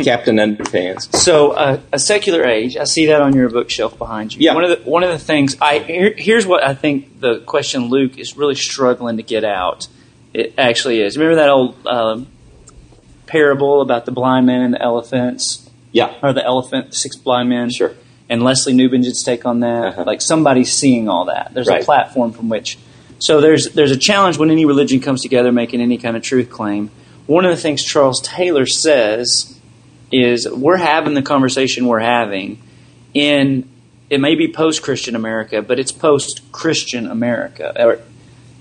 [0.04, 1.14] Captain Underpants.
[1.14, 4.40] So uh, a secular age, I see that on your bookshelf behind you.
[4.40, 4.54] Yeah.
[4.56, 7.90] One of the one of the things I here, here's what I think the question
[7.90, 9.88] Luke is really struggling to get out.
[10.34, 11.18] It actually is.
[11.18, 12.28] Remember that old um,
[13.28, 16.14] parable about the blind man and the elephants, Yeah.
[16.24, 17.70] or the elephant, the six blind men.
[17.72, 17.92] Sure.
[18.30, 19.86] And Lesslie Newbigin's take on that.
[19.88, 20.04] Uh-huh.
[20.08, 21.52] Like somebody's seeing all that.
[21.54, 21.82] There's Right.
[21.82, 22.78] a platform from which.
[23.22, 26.50] So there's there's a challenge when any religion comes together making any kind of truth
[26.50, 26.90] claim.
[27.28, 29.60] One of the things Charles Taylor says
[30.12, 32.62] is we're having the conversation we're having
[33.14, 33.70] in
[34.10, 38.00] it may be post Christian America, but it's post Christian America, or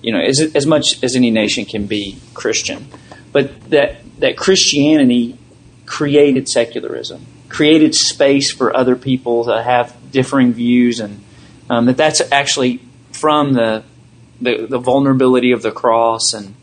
[0.03, 2.87] you know, as as much as any nation can be Christian,
[3.33, 5.39] but that that Christianity
[5.87, 11.25] created secularism, created space for other people to have differing views, and
[11.71, 12.81] um, that that's actually
[13.13, 13.83] from the,
[14.41, 16.55] the the vulnerability of the cross, and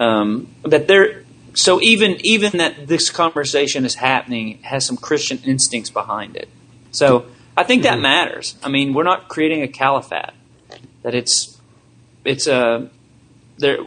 [0.00, 1.24] um, that there.
[1.54, 6.48] So even even that this conversation is happening has some Christian instincts behind it.
[6.90, 8.56] So I think that matters.
[8.62, 10.30] I mean, we're not creating a caliphate.
[11.02, 11.60] That it's
[12.24, 12.90] it's a
[13.58, 13.78] there.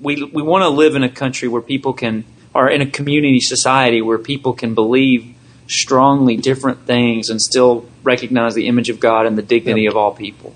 [0.00, 2.24] We we want to live in a country where people can,
[2.54, 5.34] or in a community society where people can believe
[5.66, 10.12] strongly different things and still recognize the image of God and the dignity of all
[10.12, 10.54] people.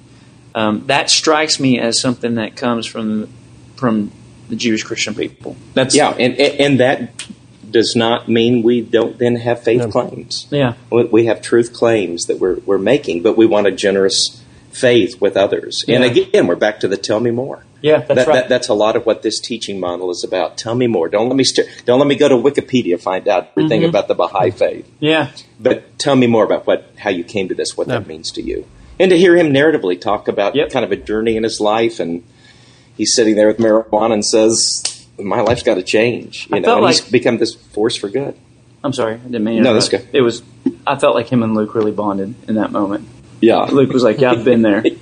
[0.55, 3.29] Um, that strikes me as something that comes from
[3.77, 4.13] from
[4.49, 5.57] the Jewish Christian people.
[5.75, 7.25] That's Yeah, and, and and that
[7.71, 9.89] does not mean we don't then have faith No.
[9.89, 10.47] claims.
[10.51, 10.75] yeah.
[10.91, 14.41] We- We have truth claims that we're, we're making, but we want a generous
[14.71, 15.85] faith with others.
[15.89, 17.65] And again, we're back to the tell me more.
[17.81, 18.35] Yeah, that's that, right.
[18.35, 20.57] that, that's a lot of what this teaching model is about.
[20.57, 21.09] Tell me more.
[21.09, 23.89] Don't let me st- don't let me go to Wikipedia find out everything Mm-hmm.
[23.91, 24.89] about the Baha'i faith.
[25.01, 25.31] Yeah.
[25.61, 28.43] But tell me more about what how you came to this, what that means to
[28.43, 28.67] you,
[28.99, 30.71] and to hear him narratively talk about Yep.
[30.71, 32.23] kind of a journey in his life, and
[32.97, 34.83] he's sitting there with marijuana and says,
[35.19, 37.97] "My life's got to change," you I know, felt and he's like- become this force
[37.97, 38.35] for good.
[38.83, 40.07] I'm sorry, I didn't mean to No, that's good.
[40.13, 40.43] It was.
[40.87, 43.09] I felt like him and Luke really bonded in that moment.
[43.41, 44.85] Yeah, Luke was like, "Yeah, I've been there."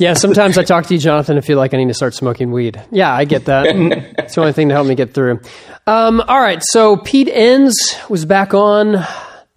[0.00, 2.50] Yeah, sometimes I talk to you, Jonathan, and feel like I need to start smoking
[2.50, 2.82] weed.
[2.90, 3.66] Yeah, I get that.
[4.18, 5.40] it's the only thing to help me get through.
[5.86, 7.76] Um, all right, so Pete Enns
[8.08, 8.92] was back on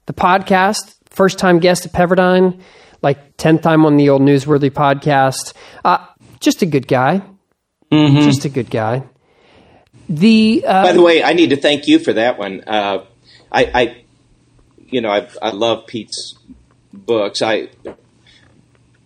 [0.05, 2.61] the podcast, first time guest at Pepperdine,
[3.01, 5.53] like 10th time on the old Newsworthy podcast.
[5.83, 6.05] Uh,
[6.39, 7.23] just a good guy.
[7.91, 9.03] Just a good guy.
[10.07, 12.63] The uh, By the way, I need to thank you for that one.
[12.67, 13.03] Uh,
[13.51, 14.03] I, I,
[14.77, 16.37] you know, I, I love Pete's
[16.93, 17.41] books.
[17.41, 17.69] I,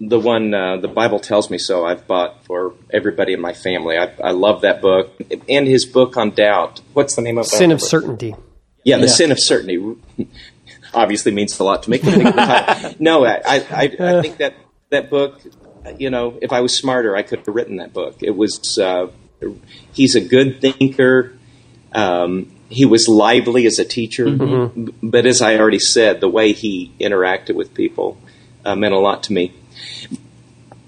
[0.01, 1.85] the one, uh, the Bible tells me so.
[1.85, 3.97] I've bought for everybody in my family.
[3.97, 5.11] I, I love that book
[5.47, 6.81] and his book on doubt.
[6.93, 7.87] What's the name of that sin of book?
[7.89, 8.35] certainty.
[8.83, 9.07] Yeah, the Yeah.
[9.13, 9.95] sin of certainty
[10.93, 11.99] obviously means a lot to me.
[12.99, 14.55] no, I, I, I, think that
[14.89, 15.41] that book,
[15.97, 18.21] you know, if I was smarter, I could have written that book.
[18.21, 19.07] It was, uh,
[19.93, 21.33] he's a good thinker.
[21.93, 26.53] Um, he was lively as a teacher, b- but as I already said, the way
[26.53, 28.17] he interacted with people
[28.63, 29.53] uh, meant a lot to me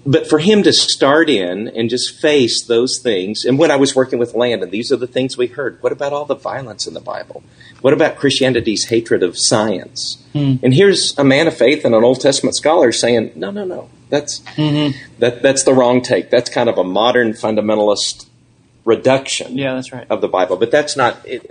[0.06, 3.94] but for him to start in and just face those things, and when I was
[3.96, 5.82] working with Landon, these are the things we heard.
[5.82, 7.42] What about all the violence in the Bible?
[7.80, 10.22] What about Christianity's hatred of science?
[10.34, 13.88] And here's a man of faith and an Old Testament scholar saying, "No, no, no,
[14.10, 14.40] that's
[15.18, 16.28] that, that's the wrong take.
[16.30, 18.26] That's kind of a modern fundamentalist
[18.84, 20.06] reduction yeah, that's right.
[20.10, 21.50] of the Bible." But that's not it,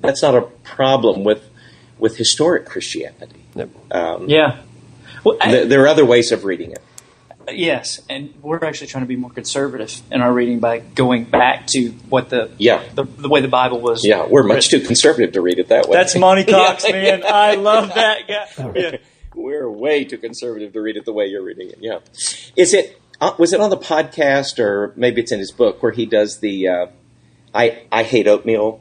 [0.00, 1.48] that's not a problem with
[1.98, 3.44] with historic Christianity.
[3.90, 4.58] Um, Yeah.
[5.22, 6.82] Well, I- th- there are other ways of reading it.
[7.52, 11.66] Yes, and we're actually trying to be more conservative in our reading by going back
[11.68, 12.82] to what the Yeah.
[12.94, 14.04] the, the way the Bible was.
[14.04, 15.96] Yeah, we're much too conservative to read it that way.
[15.96, 16.92] That's Monte Cox, Yeah.
[16.92, 17.22] man.
[17.26, 18.72] I love that guy.
[18.74, 18.96] Yeah.
[19.34, 21.78] We're way too conservative to read it the way you're reading it.
[21.80, 21.98] Yeah.
[22.56, 23.00] Is it?
[23.20, 26.38] Uh, was it on the podcast or maybe it's in his book where he does
[26.38, 26.86] the uh,
[27.52, 28.80] "I I hate oatmeal"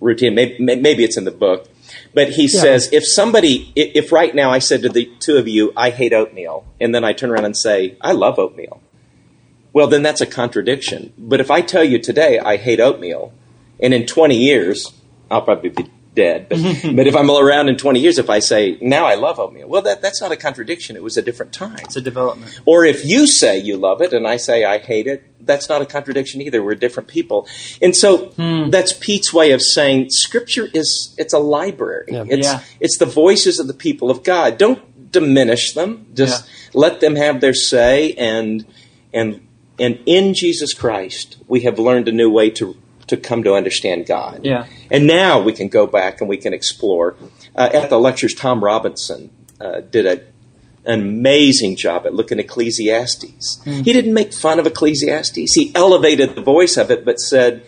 [0.00, 0.34] routine?
[0.34, 1.66] Maybe, maybe it's in the book,
[2.14, 5.72] but he says if somebody, if right now I said to the two of you,
[5.76, 8.80] "I hate oatmeal," and then I turn around and say, "I love oatmeal,"
[9.72, 11.12] well, then that's a contradiction.
[11.18, 13.32] But if I tell you today I hate oatmeal,
[13.80, 14.92] and in 20 years
[15.30, 16.58] I'll probably be dead, but,
[16.96, 19.82] but if I'm around in 20 years, if I say now I love oatmeal, well,
[19.82, 20.96] that, that's not a contradiction.
[20.96, 21.78] It was a different time.
[21.84, 22.60] It's a development.
[22.64, 25.82] Or if you say you love it and I say I hate it, that's not
[25.82, 26.62] a contradiction either.
[26.62, 27.48] We're different people.
[27.82, 28.32] And so
[28.70, 32.04] that's Pete's way of saying scripture is it's a library.
[32.28, 32.60] It's Yeah.
[32.78, 34.58] it's the voices of the people of God.
[34.58, 36.06] Don't diminish them.
[36.14, 38.64] Just let them have their say and
[39.12, 39.40] and
[39.80, 42.76] and in Jesus Christ we have learned a new way to
[43.08, 44.40] to come to understand God.
[44.44, 44.66] Yeah.
[44.90, 47.16] And now we can go back and we can explore.
[47.56, 49.30] Uh, at the lectures, Tom Robinson
[49.60, 50.20] uh, did a,
[50.88, 53.58] an amazing job at looking at Ecclesiastes.
[53.58, 53.82] Mm-hmm.
[53.82, 55.52] He didn't make fun of Ecclesiastes.
[55.54, 57.62] He elevated the voice of it, but said,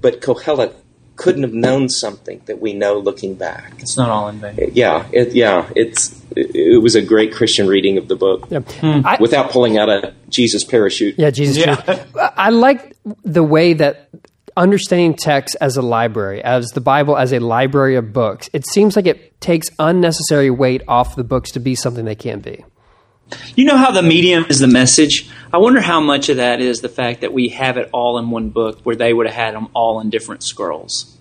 [0.00, 0.74] but Kohelet
[1.16, 3.72] couldn't have known something that we know looking back.
[3.78, 4.70] It's not all in vain.
[4.72, 8.60] Yeah, it, yeah, it's it, it was a great Christian reading of the book Yeah.
[8.60, 9.04] Hmm.
[9.04, 11.16] I, without pulling out a Jesus parachute.
[11.18, 11.56] yeah, Jesus.
[11.56, 11.76] Yeah.
[11.76, 12.02] Christ.
[12.36, 14.10] I like the way that
[14.58, 18.50] understanding text as a library, as the Bible as a library of books.
[18.52, 22.42] It seems like it takes unnecessary weight off the books to be something they can't
[22.42, 22.64] be.
[23.54, 25.30] You know how the medium is the message?
[25.52, 28.30] I wonder how much of that is the fact that we have it all in
[28.30, 31.16] one book where they would have had them all in different scrolls.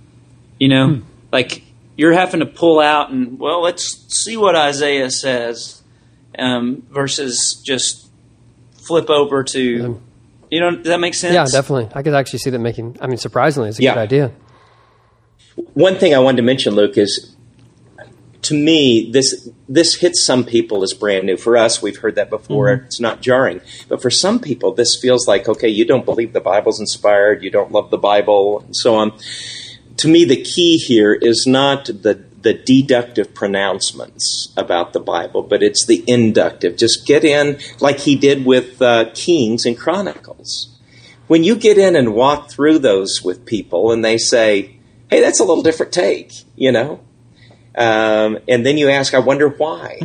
[0.58, 1.02] You know?
[1.32, 1.64] Like,
[1.96, 5.84] you're having to pull out and, well, let's see what Isaiah says
[6.40, 8.10] um, versus just
[8.74, 10.02] flip over to.
[10.50, 11.34] You know, does that make sense?
[11.34, 11.90] Yeah, definitely.
[11.94, 12.98] I could actually see that making.
[13.02, 13.94] I mean, surprisingly, it's a Yeah.
[13.96, 14.32] good idea.
[15.74, 17.34] One thing I wanted to mention, Luke, is
[18.44, 21.36] to me this this hits some people as brand new.
[21.36, 22.68] For us, we've heard that before.
[22.70, 22.86] Mm-hmm.
[22.86, 26.40] It's not jarring, but for some people, this feels like okay, you don't believe the
[26.42, 29.14] Bible's inspired, you don't love the Bible, and so on.
[29.98, 35.64] To me, the key here is not the the deductive pronouncements about the Bible, but
[35.64, 36.78] it's the inductive.
[36.78, 40.70] Just get in like he did with uh, Kings and Chronicles.
[41.28, 44.78] When you get in and walk through those with people, and they say,
[45.10, 47.02] "Hey, that's a little different take," you know,
[47.78, 50.00] um, and then you ask, I wonder why.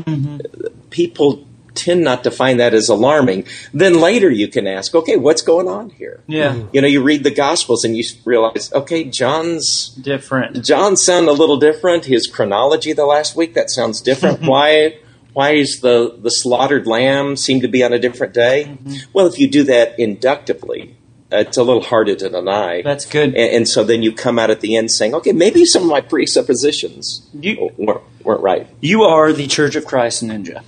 [0.91, 3.45] People tend not to find that as alarming.
[3.73, 6.23] Then later you can ask, okay, what's going on here?
[6.27, 6.53] Yeah.
[6.55, 6.69] Mm-hmm.
[6.73, 10.65] You know, you read the Gospels and you realize, okay, John's Different.
[10.65, 12.05] John sound a little different.
[12.07, 14.39] His chronology the last week that sounds different.
[14.39, 14.47] Mm-hmm.
[14.49, 14.99] why?
[15.33, 18.65] Why is the the slaughtered lamb seem to be on a different day?
[18.65, 19.11] Mm-hmm.
[19.15, 20.95] Well, if you do that inductively,
[21.33, 22.83] uh, it's a little harder to deny.
[22.83, 23.29] That's good.
[23.29, 25.89] And, and so then you come out at the end saying, okay, maybe some of
[25.89, 28.67] my presuppositions You- weren't, weren't right.
[28.81, 30.63] You are the Church of Christ ninja.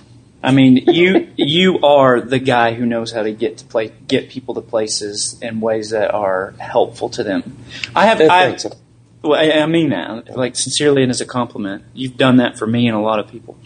[0.45, 4.29] I mean, you you are the guy who knows how to get to play, get
[4.29, 7.57] people to places in ways that are helpful to them.
[7.95, 8.71] I have, I I, think so.
[9.23, 11.83] well, I, mean that like sincerely and as a compliment.
[11.95, 13.57] You've done that for me and a lot of people.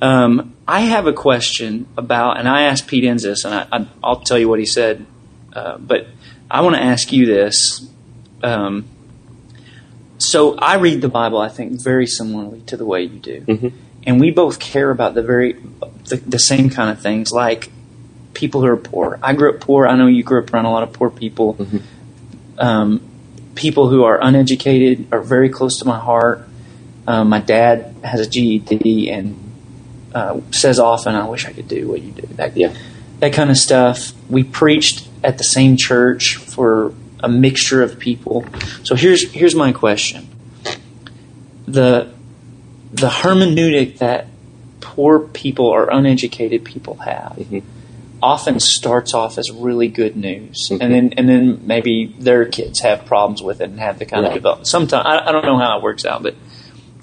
[0.00, 4.20] Um, I have a question about, and I asked Pete Enzis, and I, I, I'll
[4.20, 5.04] tell you what he said.
[5.52, 6.06] Uh, but
[6.48, 7.88] I want to ask you this.
[8.40, 8.84] Um,
[10.18, 13.72] so I read the Bible, I think, very similarly to the way you do,
[14.06, 15.56] and we both care about the very
[16.06, 17.70] the, the same kind of things, like
[18.34, 19.18] people who are poor.
[19.22, 19.86] I grew up poor.
[19.86, 21.56] I know you grew up around a lot of poor people.
[22.58, 23.00] Um,
[23.54, 26.48] people who are uneducated are very close to my heart.
[27.06, 29.38] Um, my dad has a GED and
[30.14, 32.72] uh, says often, "I wish I could do what you do." That, Yeah.
[33.20, 34.12] that kind of stuff.
[34.28, 38.44] We preached at the same church for a mixture of people.
[38.84, 40.28] So here's here's my question:
[41.66, 42.12] the
[42.92, 44.26] the hermeneutic that
[44.94, 47.58] poor people or uneducated people have mm-hmm.
[48.22, 50.92] often starts off as really good news, and mm-hmm.
[50.92, 54.30] then and then maybe their kids have problems with it and have the kind Right.
[54.30, 54.66] of development.
[54.66, 56.34] Sometimes I, I don't know how it works out, but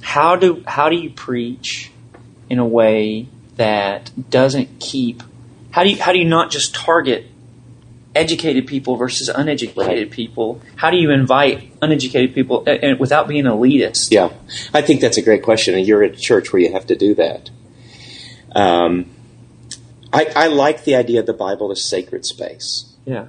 [0.02, 1.92] how do how do you preach
[2.50, 5.22] in a way that doesn't keep
[5.72, 7.28] how do you how do you not just target
[8.14, 13.46] educated people versus uneducated people how do you invite uneducated people and, and without being
[13.46, 14.30] elitist Yeah,
[14.74, 16.96] I think that's a great question, and you're at a church where you have to
[16.96, 17.50] do that.
[18.54, 19.10] Um,
[20.14, 22.86] I, I like the idea of the Bible as sacred space.
[23.06, 23.28] yeah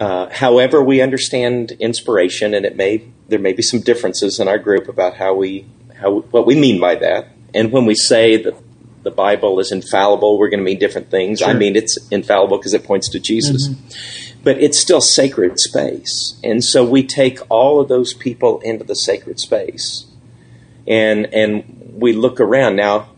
[0.00, 4.58] Uh, however, we understand inspiration, and it may there may be some differences in our
[4.58, 5.66] group about how we
[6.00, 7.28] how what we mean by that.
[7.54, 8.54] And when we say that
[9.02, 11.42] the Bible is infallible, we're going to mean different things.
[11.42, 13.68] I mean it's infallible because it points to Jesus,
[14.42, 18.94] but it's still sacred space, and so we take all of those people into the
[18.96, 20.06] sacred space,
[20.88, 23.09] and and we look around now.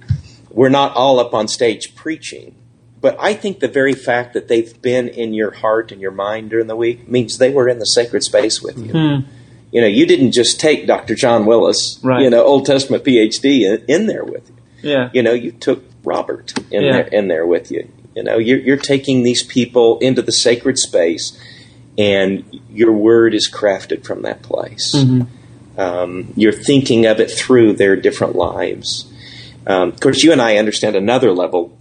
[0.52, 2.54] We're not all up on stage preaching,
[3.00, 6.50] but I think the very fact that they've been in your heart and your mind
[6.50, 9.24] during the week means they were in the sacred space with you.
[9.72, 11.14] You know, you didn't just take Dr.
[11.14, 12.22] John Willis, Right.
[12.22, 14.90] you know, Old Testament PhD in, in there with you.
[14.90, 16.92] yeah You know, you took Robert in Yeah.
[16.92, 17.88] there in there with you.
[18.14, 21.32] You know, you're, you're taking these people into the sacred space,
[21.96, 24.94] and your word is crafted from that place.
[25.78, 29.06] Um, you're thinking of it through their different lives.
[29.66, 31.78] Um, of course, you and I understand another level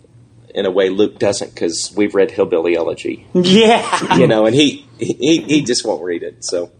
[0.53, 4.86] in a way Luke doesn't because we've read Hillbilly Elegy, yeah you know, and he,
[4.99, 6.43] he he just won't read it.
[6.43, 6.71] So,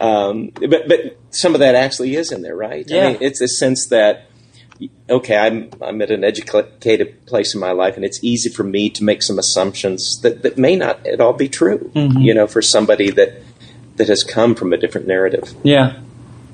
[0.00, 2.84] um, but but some of that actually is in there, right?
[2.88, 3.06] Yeah.
[3.06, 4.30] I mean, it's a sense that
[5.08, 8.90] okay, I'm I'm at an educated place in my life, and it's easy for me
[8.90, 11.90] to make some assumptions that, that may not at all be true.
[11.94, 13.42] You know, for somebody that
[13.96, 15.54] that has come from a different narrative.
[15.62, 16.00] Yeah,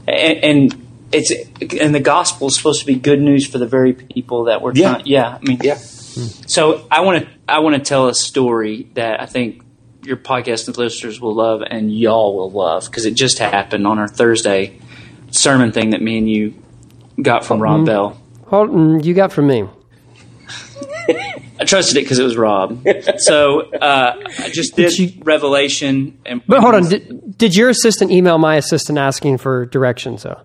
[0.08, 1.32] and, and it's
[1.80, 4.72] and the gospel is supposed to be good news for the very people that we're
[4.74, 4.92] Yeah.
[4.94, 5.06] trying.
[5.06, 5.76] Yeah, I mean, Yeah.
[5.76, 9.62] So I want to I want to tell a story that I think
[10.04, 14.08] your podcast listeners will love and y'all will love because it just happened on our
[14.08, 14.78] Thursday
[15.30, 16.54] sermon thing that me and you
[17.20, 18.16] got from Rob Bell.
[18.46, 19.64] Hold, mm, you got from me.
[21.58, 22.84] I trusted it because it was Rob.
[23.18, 26.18] so uh, I just did you- Revelation.
[26.26, 30.22] And But hold on, did, did your assistant email my assistant asking for directions?
[30.24, 30.40] Though,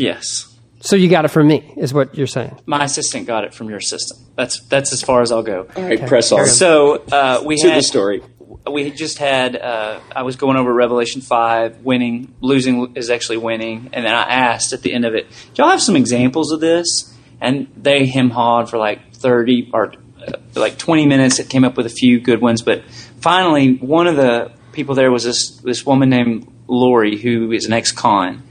[0.00, 0.46] yes,
[0.80, 2.58] so you got it from me, is what you're saying?
[2.66, 4.18] my assistant got it from your assistant.
[4.36, 5.66] That's that's as far as I'll go.
[5.76, 8.22] All right, press on So uh, we to had the story.
[8.70, 13.90] we just had uh, I was going over Revelation five, winning, losing is actually winning,
[13.92, 16.60] and then I asked at the end of it, "Do y'all have some examples of
[16.60, 19.92] this?" And they hem hawed for like thirty or
[20.26, 21.38] uh, like twenty minutes.
[21.38, 22.84] It came up with a few good ones, but
[23.20, 27.72] finally, one of the people there was this this woman named Lori, who is an
[27.72, 28.42] ex-con.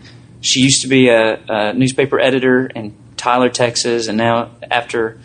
[0.42, 5.20] She used to be a, a newspaper editor in Tyler, Texas, and now after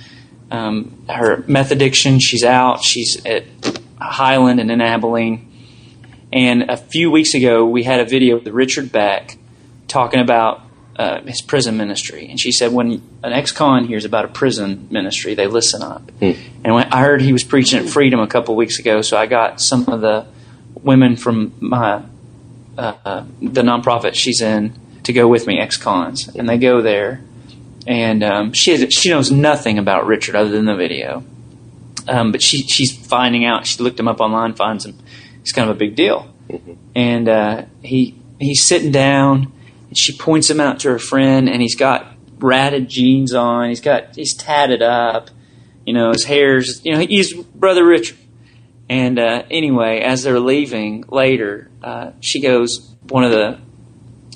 [0.51, 2.83] um, her meth addiction, she's out.
[2.83, 3.45] She's at
[4.01, 5.51] Highland and in Abilene.
[6.33, 9.39] And a few weeks ago, we had a video with Richard Beck
[9.87, 10.62] talking about
[10.97, 12.29] uh, his prison ministry.
[12.29, 16.11] And she said, when an ex-con hears about a prison ministry, they listen up.
[16.65, 19.27] And when I heard he was preaching at Freedom a couple weeks ago, so I
[19.27, 20.27] got some of the
[20.75, 22.03] women from my
[22.77, 24.75] uh, uh, the nonprofit she's in
[25.05, 27.23] to go with me, ex-cons, and they go there.
[27.87, 31.25] And um, she has, she knows nothing about Richard other than the video.
[32.09, 33.67] Um, but she she's finding out.
[33.67, 34.99] She looked him up online, finds him.
[35.41, 36.35] He's kind of a big deal.
[36.95, 39.53] And uh, he he's sitting down,
[39.89, 42.07] and she points him out to her friend, and he's got
[42.39, 43.69] ratted jeans on.
[43.69, 45.31] He's got he's tatted up.
[45.87, 48.19] You know, his hair's you know he's brother Richard.
[48.89, 52.91] And uh, anyway, as they're leaving later, uh, she goes.
[53.09, 53.61] One of the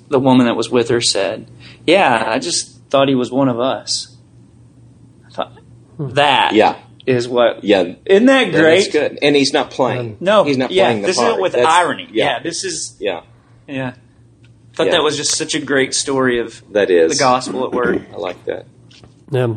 [0.08, 1.50] the woman that was with her said,
[1.86, 4.16] "Yeah, I just thought he was one of us."
[5.26, 5.52] I thought
[5.98, 6.76] that Yeah.
[7.06, 7.62] is what.
[7.64, 7.94] Yeah.
[8.06, 8.76] Isn't that Yeah, great?
[8.80, 9.18] That's good.
[9.22, 10.16] And he's not playing.
[10.20, 11.34] No, he's not yeah, playing the this part.
[11.34, 12.08] is with That's- irony.
[12.12, 12.24] Yeah.
[12.24, 12.38] Yeah.
[12.42, 13.20] this is Yeah.
[13.66, 13.92] yeah.
[13.94, 14.92] I Thought Yeah.
[14.92, 17.12] that was just such a great story of That is.
[17.18, 18.00] the gospel at work.
[18.14, 18.66] I like that.
[19.30, 19.54] Yeah,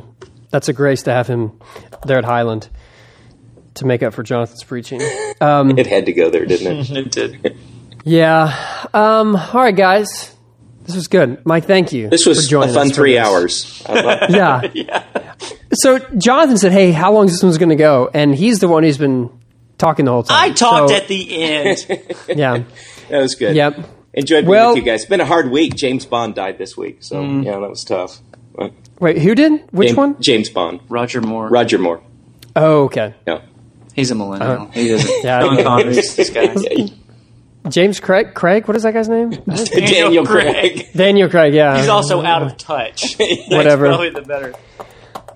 [0.49, 1.51] that's a grace to have him
[2.05, 2.69] there at Highland
[3.75, 5.01] to make up for Jonathan's preaching.
[5.41, 6.89] Um, It had to go there, didn't it?
[6.97, 7.57] it did.
[8.03, 8.53] yeah.
[8.93, 10.35] Um, all right, guys.
[10.85, 11.65] This was good, Mike.
[11.65, 12.09] Thank you.
[12.09, 13.27] This for was a fun us three this.
[13.27, 13.83] hours.
[13.87, 14.29] I love
[14.75, 15.03] Yeah.
[15.73, 18.67] So Jonathan said, "Hey, how long is this one's going to go?" And he's the
[18.67, 19.29] one who's been
[19.77, 20.51] talking the whole time.
[20.51, 21.85] I talked So, at the end.
[22.27, 22.63] yeah.
[23.09, 23.55] That was good.
[23.55, 23.79] Yep.
[24.13, 25.01] Enjoyed being Well- with you guys.
[25.01, 25.75] It's been a hard week.
[25.75, 27.45] James Bond died this week, so mm.
[27.45, 28.19] yeah, that was tough.
[28.53, 29.63] But Wait, who did?
[29.71, 30.21] Which James, one?
[30.21, 30.81] James Bond.
[30.89, 31.47] Roger Moore.
[31.47, 32.03] Roger Moore.
[32.55, 33.13] Oh, okay.
[33.25, 33.41] Yeah.
[33.93, 34.51] He's a millennial.
[34.51, 34.65] Uh-huh.
[34.71, 35.09] he doesn't.
[35.23, 35.41] Yeah.
[35.41, 36.53] Sean Connery's this guy.
[37.69, 38.33] James Craig.
[38.33, 38.67] Craig.
[38.67, 39.29] What is that guy's name?
[39.75, 40.87] Daniel Craig.
[40.93, 41.53] Daniel Craig.
[41.53, 41.77] Yeah.
[41.77, 43.17] He's also out of touch.
[43.17, 43.87] That's Whatever.
[43.87, 44.53] Probably the better.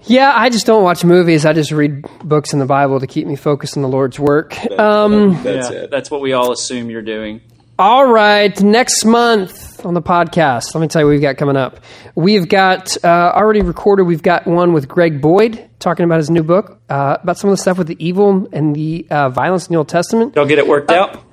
[0.08, 1.46] Yeah, I just don't watch movies.
[1.46, 4.56] I just read books in the Bible to keep me focused on the Lord's work.
[4.78, 5.92] Um, That's yeah, it.
[5.92, 7.42] that's what we all assume you're doing.
[7.80, 11.58] all right, next month on the podcast, let me tell you what we've got coming
[11.58, 11.80] up.
[12.14, 14.04] We've got uh, already recorded.
[14.04, 17.54] We've got one with Greg Boyd talking about his new book uh, about some of
[17.58, 20.36] the stuff with the evil and the uh, violence in the Old Testament.
[20.36, 21.24] Y'all get it worked out.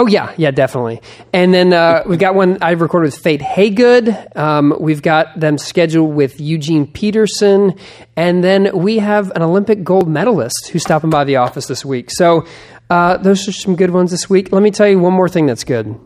[0.00, 1.00] Oh yeah, yeah, definitely.
[1.32, 4.36] And then uh, we've got one I recorded with Fate Haygood.
[4.36, 7.74] Um, we've got them scheduled with Eugene Peterson,
[8.14, 12.12] and then we have an Olympic gold medalist who's stopping by the office this week.
[12.12, 12.46] So
[12.88, 14.52] uh, those are some good ones this week.
[14.52, 15.98] Let me tell you one more thing that's good.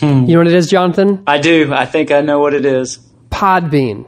[0.00, 1.24] You know what it is, Jonathan?
[1.26, 1.74] I do.
[1.74, 2.98] I think I know what it is.
[3.30, 4.06] Podbean.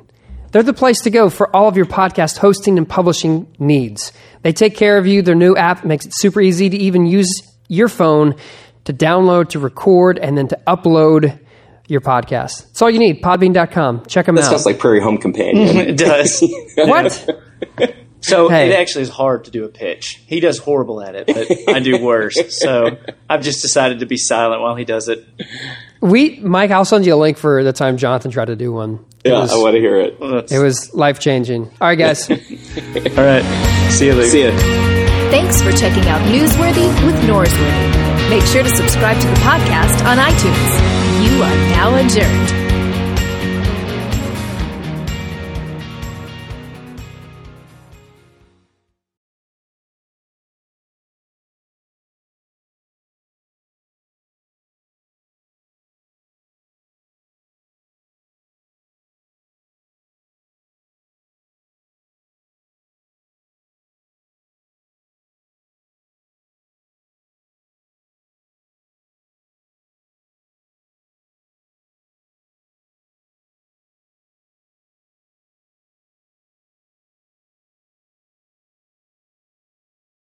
[0.52, 4.12] They're the place to go for all of your podcast hosting and publishing needs.
[4.42, 5.22] They take care of you.
[5.22, 7.28] Their new app makes it super easy to even use
[7.68, 8.36] your phone
[8.84, 11.38] to download, to record, and then to upload
[11.88, 12.62] your podcast.
[12.68, 13.22] That's all you need.
[13.22, 14.06] Podbean.com.
[14.06, 14.50] Check them That out.
[14.50, 15.76] sounds like Prairie Home Companion.
[15.88, 16.42] It does.
[16.76, 17.30] what?
[18.20, 18.70] So Hey.
[18.70, 20.22] it actually is hard to do a pitch.
[20.26, 22.36] He does horrible at it, but I do worse.
[22.50, 22.96] So
[23.28, 25.26] I've just decided to be silent while he does it.
[26.00, 29.04] We, Mike, I'll send you a link for the time Jonathan tried to do one.
[29.24, 30.18] It yeah, was, I want to hear it.
[30.20, 31.64] Well, it was life changing.
[31.80, 32.30] All right, guys.
[32.30, 33.90] all right.
[33.90, 34.28] See you later.
[34.30, 35.03] See ya.
[35.30, 38.30] Thanks for checking out Newsworthy with Norsworthy.
[38.30, 41.24] Make sure to subscribe to the podcast on iTunes.
[41.24, 42.63] You are now adjourned.